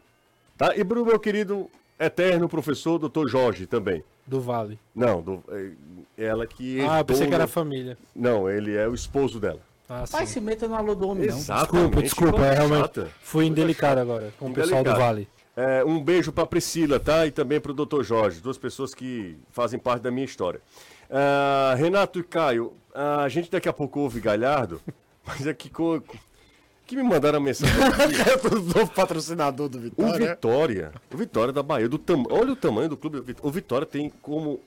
[0.59, 0.77] Tá?
[0.77, 4.03] E pro meu querido eterno professor, doutor Jorge, também.
[4.27, 4.79] Do Vale.
[4.95, 6.81] Não, do- é- ela que.
[6.81, 7.99] Ah, eu pensei que era no- família.
[8.15, 9.61] Não, ele é o esposo dela.
[9.89, 11.37] Ah, Pai, se meta no alô do homem, não.
[11.37, 12.81] Desculpa, desculpa, é realmente.
[12.81, 13.11] chata.
[13.21, 14.99] Fui indelicado agora com o pessoal do Indelicado.
[15.07, 15.29] Vale.
[15.57, 17.27] É, um beijo para Priscila, tá?
[17.27, 18.03] E também para o Dr.
[18.03, 20.61] Jorge, duas pessoas que fazem parte da minha história.
[21.11, 24.81] Ah, Renato e Caio, a gente daqui a pouco ouve Galhardo,
[25.27, 26.03] mas é que co-
[26.87, 27.75] que me mandaram a mensagem.
[28.51, 30.29] o novo patrocinador do O Vitória.
[30.31, 32.25] Vitória, o Vitória da Bahia, do tam...
[32.31, 33.35] olha o tamanho do clube.
[33.43, 34.61] O Vitória tem como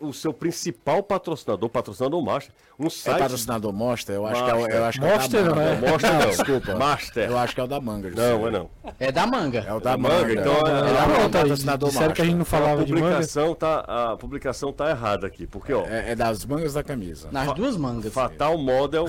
[0.00, 3.18] o, o seu principal patrocinador, patrocinador master, um É site.
[3.18, 4.14] patrocinador Monster?
[4.14, 4.74] Eu acho que é, o- Master.
[4.76, 5.86] eu acho que é o da Monster não Manga.
[5.86, 5.90] é?
[5.90, 6.74] Mostra não, desculpa.
[6.76, 7.30] Master.
[7.30, 8.10] Eu acho que é o da Manga.
[8.10, 8.70] Não, é não.
[9.00, 9.58] É da manga.
[9.60, 10.32] É o da Da Manga, Manga.
[10.40, 12.58] então é- é, é da Manga, patrocinador disseram que a gente Master.
[12.60, 13.04] não A falava de manga.
[13.06, 13.80] publicação, tá,
[14.12, 17.28] a publicação tá errada aqui, porque ó, É, é das mangas da camisa.
[17.32, 18.12] Nas duas mangas.
[18.12, 19.08] Fatal Model,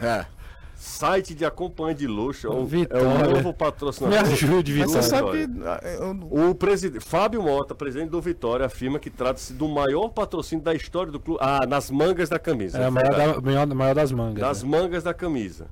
[0.00, 0.26] É.
[0.76, 3.06] site de acompanhante de luxo, é o, é Vitória.
[3.08, 4.18] o novo Me patrocinador.
[4.32, 5.02] ajude, Mas Vitória.
[5.02, 9.66] você sabe ah, eu- O presidente Fábio Mota, presidente do Vitória, afirma que trata-se do
[9.68, 11.40] maior patrocínio da história do clube.
[11.42, 12.78] Ah, nas mangas da camisa.
[12.78, 14.40] É a maior, da- maior, maior das mangas.
[14.40, 14.68] Das né?
[14.68, 15.66] mangas da camisa.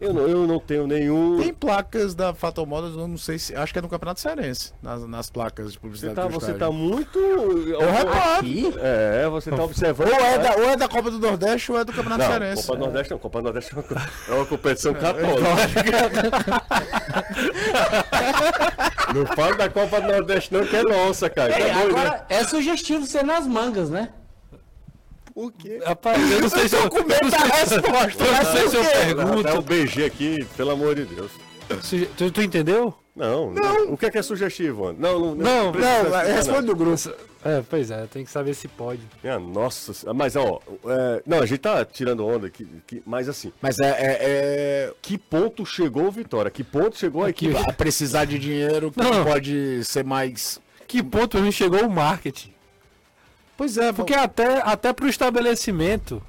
[0.00, 1.38] Eu não, eu não tenho nenhum.
[1.38, 3.54] Tem placas da Fatal Models, eu não sei se.
[3.54, 6.14] Acho que é no Campeonato Cearense, nas, nas placas de Você publicidade.
[6.16, 6.58] tá, você estádio.
[6.58, 7.18] tá muito.
[7.18, 8.38] Eu reparo.
[8.38, 8.72] Aqui?
[8.78, 10.08] É, você tá observando.
[10.08, 12.62] Ou é, da, ou é da Copa do Nordeste ou é do Campeonato Não, Cearense.
[12.66, 13.18] Copa do Nordeste não.
[13.18, 15.40] Copa do Nordeste é uma- é uma competição católica.
[19.14, 21.52] não fala da Copa do Nordeste não, que é nossa, cara.
[21.52, 21.82] Tá Ei, né?
[21.82, 24.08] agora é sugestivo ser nas mangas, né?
[25.46, 25.80] O quê?
[25.84, 28.24] Rapaz, eu não sei se eu, Com medo da resposta.
[28.24, 29.58] eu não sei se eu pergunto.
[29.58, 31.30] um BG aqui, pelo amor de Deus.
[32.16, 32.92] Tu, tu entendeu?
[33.14, 33.92] Não, não.
[33.92, 34.92] O que é que é sugestivo?
[34.92, 37.10] Não, não, Não, precisa Não, explicar, responde do grupo.
[37.44, 39.00] É, pois é, tem que saber se pode.
[39.22, 40.14] Minha nossa, senhora.
[40.16, 43.86] mas ó, é, não, a gente tá tirando onda aqui, que- mas assim, Mas é,
[43.88, 46.50] é, é que ponto chegou o Vitória?
[46.50, 47.56] Que ponto chegou a equipe?
[47.56, 49.24] a precisar de dinheiro que Não.
[49.24, 50.60] pode ser mais.
[50.86, 52.52] Que ponto chegou o marketing?
[53.60, 56.22] Pois é, Porque até, até pro estabelecimento.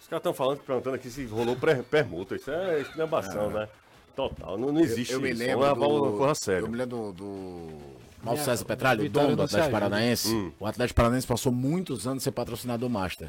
[0.00, 1.56] Os caras estão falando, perguntando aqui se rolou
[1.90, 2.36] permuta.
[2.36, 3.68] Isso é escambação, né?
[4.14, 5.40] Total, não, não existe eu me isso.
[5.40, 5.58] lembro.
[5.66, 6.68] Vamos levar do, uma coisa Eu sério.
[6.68, 7.12] me lembro do.
[7.14, 7.78] do
[8.22, 9.72] Mauro César Petralha, o dono do Atlético.
[9.72, 10.32] Paranaense.
[10.32, 10.52] Hum.
[10.60, 13.28] O Atlético Paranaense passou muitos anos sem patrocinador master.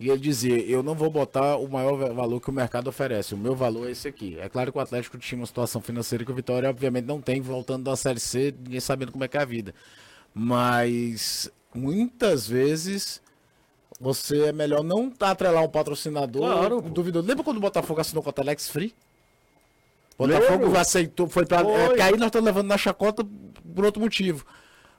[0.00, 3.34] E ele dizia: Eu não vou botar o maior va- valor que o mercado oferece.
[3.34, 4.36] O meu valor é esse aqui.
[4.40, 7.40] É claro que o Atlético tinha uma situação financeira que o Vitória, obviamente, não tem,
[7.40, 9.72] voltando da Série C, ninguém sabendo como é que é a vida.
[10.34, 13.20] Mas muitas vezes.
[14.00, 17.26] Você é melhor não atrelar um patrocinador Claro, duvidoso.
[17.26, 18.94] Lembra quando o Botafogo assinou com a Telex Free?
[20.16, 20.42] O Lembro.
[20.48, 21.62] Botafogo aceitou, foi pra.
[21.62, 21.72] Foi.
[21.74, 23.26] É, porque aí nós estamos levando na chacota
[23.74, 24.44] por outro motivo.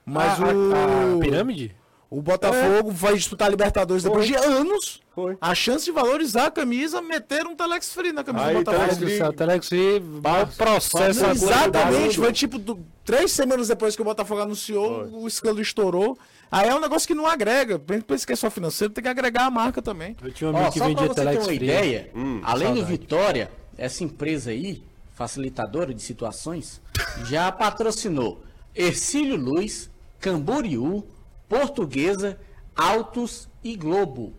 [0.06, 0.74] Mas a, o.
[0.74, 1.76] a- a pirâmide?
[2.12, 4.38] O Botafogo vai disputar a Libertadores depois Foi.
[4.38, 5.02] de anos.
[5.16, 5.38] Foi.
[5.40, 8.96] A chance de valorizar a camisa, meter um Telex Free na camisa Aí, do Botafogo.
[8.96, 14.06] Telex Free- Telex Free, vai processo Exatamente, foi tipo do- três semanas depois que o
[14.06, 16.20] Botafogo anunciou, o escândalo estourou.
[16.52, 17.80] Aí é um negócio que não agrega.
[17.80, 20.16] Pensa que é só financeiro, tem que agregar a marca também.
[20.22, 22.12] Eu tinha um Ó, amigo que só pra vendia você ter uma ideia,
[22.44, 22.86] além do saudade.
[22.98, 24.84] Vitória, essa empresa aí,
[25.14, 26.82] facilitadora de situações,
[27.24, 28.44] já patrocinou
[28.76, 29.90] Ercílio Luz,
[30.20, 31.06] Camboriú,
[31.48, 32.38] Portuguesa,
[32.76, 34.34] Autos e Globo.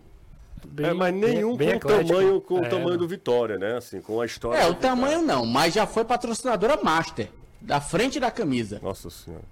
[0.65, 3.57] Bem- é, mas nenhum bem- bem com o tamanho, com o É, tamanho do Vitória,
[3.57, 3.77] né?
[3.77, 4.57] Assim, com a história.
[4.59, 4.95] É, do o Vitória.
[4.95, 8.79] tamanho não, mas já foi patrocinadora master, da frente da camisa.
[8.81, 9.43] Nossa senhora.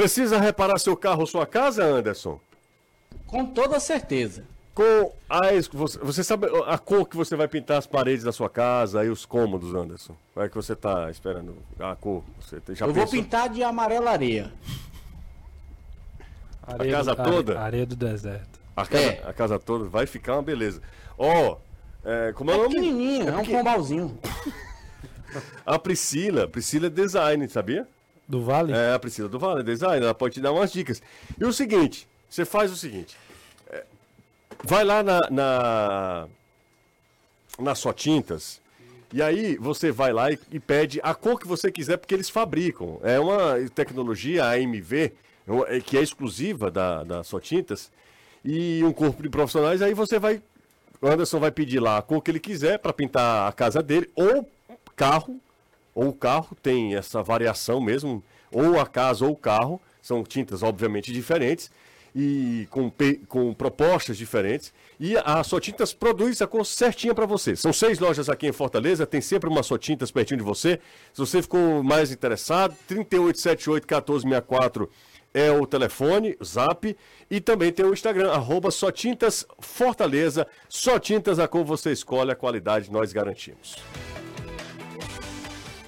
[0.00, 2.38] Precisa reparar seu carro ou sua casa, Anderson?
[3.26, 4.44] Com toda certeza.
[4.74, 8.30] Com a es- você, você sabe a cor que você vai pintar as paredes da
[8.30, 10.14] sua casa e os cômodos, Anderson?
[10.34, 11.56] Qual é que você tá esperando?
[11.80, 12.22] A cor?
[12.42, 13.22] Você já Eu vou pensou?
[13.22, 14.52] pintar de amarela areia.
[16.62, 17.52] Areia casa do- toda?
[17.54, 18.60] are- Areia do deserto.
[18.76, 19.22] A casa, É.
[19.26, 20.82] a casa toda vai ficar uma beleza.
[21.16, 21.56] Ó,
[22.04, 22.74] é, como é o É nome?
[22.74, 24.18] pequenininho, é um pombalzinho.
[25.64, 27.88] A Priscila, Priscila é Design, sabia?
[28.28, 28.72] Do Vale?
[28.72, 31.00] É, a Priscila do Vale Design, ela pode te dar umas dicas.
[31.38, 33.16] E o seguinte, você faz o seguinte,
[33.68, 33.84] é,
[34.64, 36.28] vai lá na, na,
[37.58, 38.60] na sua tintas,
[39.12, 42.28] e aí você vai lá e, e pede a cor que você quiser, porque eles
[42.28, 42.98] fabricam.
[43.02, 45.12] É uma tecnologia AMV,
[45.68, 47.92] é, que é exclusiva da, da sua tintas,
[48.44, 50.42] e um corpo de profissionais, aí você vai,
[51.00, 54.10] o Anderson vai pedir lá a cor que ele quiser para pintar a casa dele,
[54.16, 54.48] ou
[54.96, 55.40] carro,
[55.96, 58.22] ou o carro tem essa variação mesmo,
[58.52, 61.70] ou a casa ou o carro, são tintas obviamente diferentes
[62.14, 62.92] e com,
[63.26, 64.74] com propostas diferentes.
[65.00, 67.56] E a Só Tintas produz a cor certinha para você.
[67.56, 70.80] São seis lojas aqui em Fortaleza, tem sempre uma Só Tintas pertinho de você.
[71.12, 74.88] Se você ficou mais interessado, 3878-1464
[75.32, 76.96] é o telefone, o zap,
[77.30, 80.46] e também tem o Instagram, arroba Só Tintas Fortaleza.
[80.68, 83.76] Só Tintas, a cor você escolhe, a qualidade nós garantimos.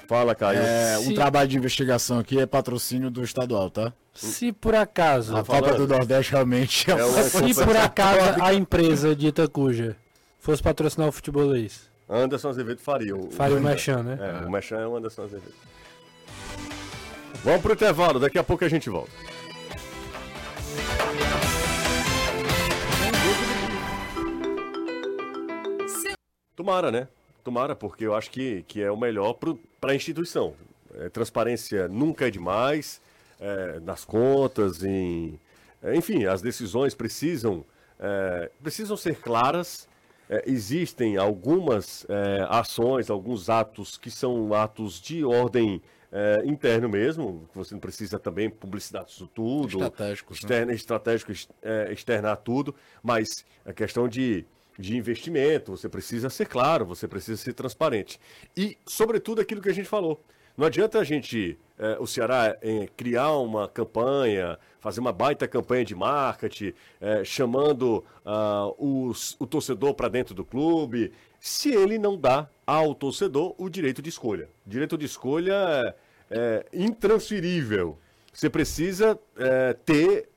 [0.09, 0.59] Fala, Caio.
[0.59, 3.92] É, um Se- trabalho de investigação aqui é patrocínio do estadual, tá?
[4.14, 8.42] Se por acaso, A Copa do Nordeste realmente é, É uma uma se por acaso
[8.42, 9.94] a empresa de Itacuja
[10.40, 13.14] fosse patrocinar o futebolês, Anderson Azevedo faria.
[13.14, 14.18] O, faria o o, Mechan, né?
[14.42, 15.52] É, o Mechan é o Anderson Azevedo.
[17.44, 19.12] Vamos pro intervalo, daqui a pouco a gente volta.
[26.56, 27.09] Tomara, né?
[27.49, 29.32] Tomara, porque eu acho que, que é o melhor
[29.80, 30.53] para a instituição.
[30.94, 33.01] É, transparência nunca é demais,
[33.40, 35.40] é, nas contas, em,
[35.82, 37.64] é, enfim, as decisões precisam,
[37.99, 39.88] é, precisam ser claras.
[40.28, 42.07] É, existem algumas
[42.51, 45.80] ações, alguns atos que são atos de ordem
[46.12, 50.74] é, interno mesmo, você não precisa também publicidade isso tudo, Estratégicos, externa, né?
[50.74, 51.32] estratégico
[51.62, 53.26] é, externar tudo, mas
[53.64, 54.44] a questão de,
[54.78, 58.20] de investimento, você precisa ser claro, você precisa ser transparente.
[58.56, 60.22] E, sobretudo, aquilo que a gente falou.
[60.56, 65.84] Não adianta a gente, é, o Ceará, é, criar uma campanha, fazer uma baita campanha
[65.84, 72.16] de marketing, é, chamando ah, os- o torcedor para dentro do clube, se ele não
[72.18, 74.48] dá ao torcedor o direito de escolha.
[74.66, 75.94] Direito de escolha é,
[76.30, 77.96] é intransferível.
[78.32, 79.18] Você precisa
[79.84, 80.28] ter,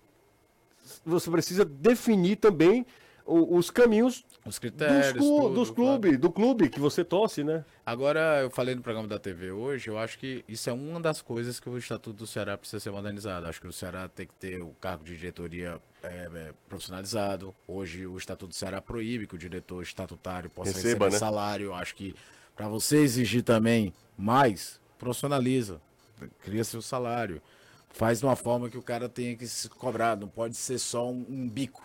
[1.05, 2.85] você precisa definir também
[3.25, 5.13] os caminhos Os dos, critérios.
[5.13, 5.99] clu- tudo, dos claro.
[6.01, 7.63] clubes, do clube que você torce, né?
[7.85, 11.21] Agora, eu falei no programa da TV hoje, eu acho que isso é uma das
[11.21, 13.45] coisas que o Estatuto do Ceará precisa ser modernizado.
[13.47, 17.53] Acho que o Ceará tem que ter o cargo de diretoria é, é, profissionalizado.
[17.67, 21.17] Hoje, o Estatuto do Ceará proíbe que o diretor estatutário possa Receba, receber né?
[21.19, 21.73] salário.
[21.75, 22.15] Acho que
[22.55, 25.79] para você exigir também mais, profissionaliza.
[26.43, 27.41] Cria seu salário.
[27.89, 30.17] Faz de uma forma que o cara tenha que se cobrar.
[30.17, 31.83] Não pode ser só um, um bico.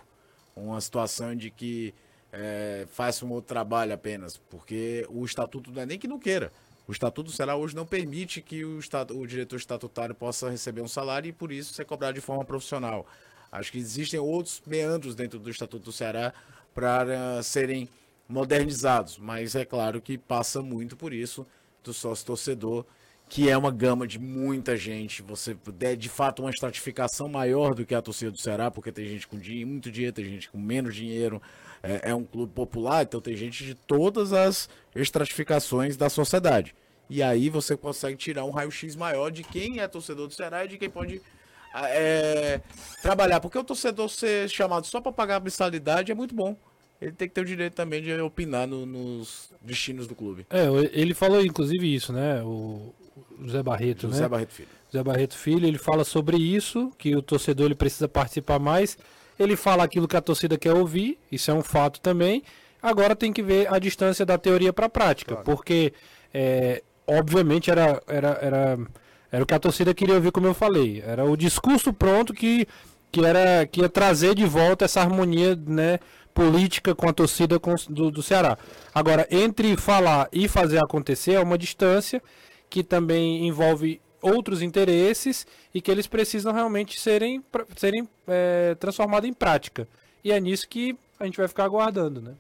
[0.55, 1.93] Uma situação de que
[2.33, 6.53] é, faça um outro trabalho apenas, porque o estatuto não é nem que não queira.
[6.89, 8.79] O estatuto do Ceará hoje não permite que o,
[9.15, 13.07] o diretor estatutário possa receber um salário e por isso ser cobrado de forma profissional.
[13.51, 16.33] Acho que existem outros meandros dentro do estatuto do Ceará
[16.75, 17.89] para serem
[18.29, 21.47] modernizados, mas é claro que passa muito por isso
[21.83, 22.85] do sócio torcedor,
[23.29, 25.23] que é uma gama de muita gente.
[25.23, 29.07] Você der de fato uma estratificação maior do que a torcida do Ceará, porque tem
[29.07, 31.43] gente com dinheiro, muito dinheiro, tem gente com menos dinheiro.
[31.83, 36.75] É, é um clube popular, então tem gente de todas as estratificações da sociedade.
[37.09, 40.69] E aí você consegue tirar um raio-x maior de quem é torcedor do Ceará e
[40.69, 41.21] de quem pode
[41.73, 42.61] ah, é,
[43.03, 43.41] trabalhar.
[43.41, 46.57] Porque o torcedor ser chamado só para pagar a mensalidade é muito bom.
[47.01, 50.47] Ele tem que ter o direito também de opinar no- nos destinos do clube.
[50.51, 52.43] É, ele falou inclusive isso, né?
[52.43, 52.93] O
[53.39, 54.29] o Zé Barreto, José né?
[54.29, 54.69] Barreto Filho.
[54.93, 58.99] Zé Barreto Filho, ele fala sobre isso, que o torcedor ele precisa participar mais.
[59.39, 62.43] Ele fala aquilo que a torcida quer ouvir, isso é um fato também.
[62.83, 65.93] Agora tem que ver a distância da teoria para a prática, porque
[66.33, 68.79] é, obviamente era, era, era,
[69.31, 71.03] era o que a torcida queria ouvir, como eu falei.
[71.05, 72.67] Era o discurso pronto que,
[73.11, 75.99] que, era, que ia trazer de volta essa harmonia né,
[76.33, 77.59] política com a torcida
[77.89, 78.57] do, do Ceará.
[78.95, 82.23] Agora, entre falar e fazer acontecer é uma distância
[82.69, 87.45] que também envolve outros interesses e que eles precisam realmente serem,
[87.77, 89.89] serem é, transformados em prática.
[90.25, 92.35] E é nisso que a gente vai ficar aguardando, né?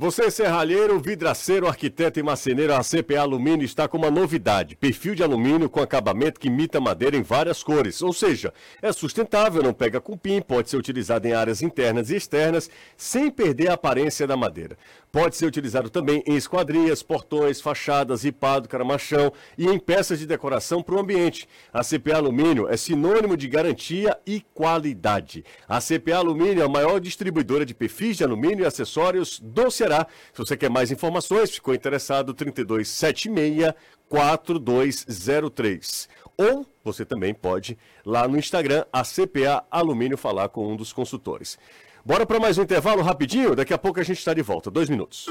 [0.00, 4.74] Você, serralheiro, vidraceiro, arquiteto e marceneiro, a CPA Alumínio está com uma novidade.
[4.74, 8.00] Perfil de alumínio com acabamento que imita madeira em várias cores.
[8.00, 12.70] Ou seja, é sustentável, não pega cupim, pode ser utilizado em áreas internas e externas,
[12.96, 14.78] sem perder a aparência da madeira.
[15.12, 20.82] Pode ser utilizado também em esquadrias, portões, fachadas, ripado, caramachão e em peças de decoração
[20.82, 21.46] para o ambiente.
[21.70, 25.44] A CPA Alumínio é sinônimo de garantia e qualidade.
[25.68, 29.89] A CPA Alumínio é a maior distribuidora de perfis de alumínio e acessórios do Ceará.
[30.32, 33.74] Se você quer mais informações, ficou interessado, 3276
[34.08, 36.08] 4203.
[36.36, 41.56] Ou você também pode lá no Instagram, a CPA Alumínio, falar com um dos consultores.
[42.04, 43.54] Bora para mais um intervalo rapidinho?
[43.54, 44.70] Daqui a pouco a gente está de volta.
[44.70, 45.26] Dois minutos.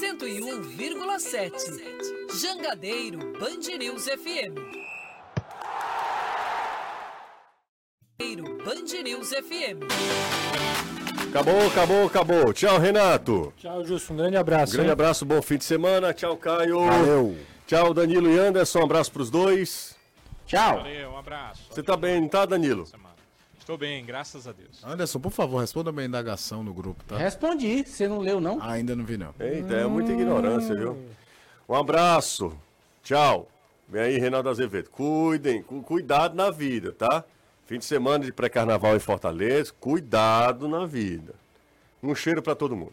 [0.00, 1.52] 101,7.
[2.40, 4.86] Jangadeiro Band News FM.
[8.66, 10.95] Band News FM.
[11.36, 12.52] Acabou, acabou, acabou.
[12.54, 13.52] Tchau, Renato.
[13.58, 14.10] Tchau, Justo.
[14.14, 14.72] Um grande abraço.
[14.72, 14.92] Grande hein?
[14.92, 16.14] abraço, bom fim de semana.
[16.14, 16.86] Tchau, Caio.
[16.86, 17.36] Valeu.
[17.66, 18.80] Tchau, Danilo e Anderson.
[18.80, 19.94] Um abraço para os dois.
[20.46, 20.78] Tchau.
[20.78, 21.62] Valeu, um abraço.
[21.70, 22.84] Você tá bem, não tá, Danilo?
[23.58, 24.82] Estou bem, graças a Deus.
[24.82, 27.18] Anderson, por favor, responda minha indagação no grupo, tá?
[27.18, 28.62] Respondi, você não leu, não?
[28.62, 29.34] Ainda não vi, não.
[29.38, 30.96] Eita, é muita ignorância, viu?
[31.68, 32.56] Um abraço.
[33.02, 33.46] Tchau.
[33.86, 34.88] Vem aí, Reinaldo Azevedo.
[34.88, 37.24] Cuidem, cu- cuidado na vida, tá?
[37.66, 41.34] Fim de semana de pré-carnaval em Fortaleza, cuidado na vida.
[42.00, 42.92] Um cheiro para todo mundo.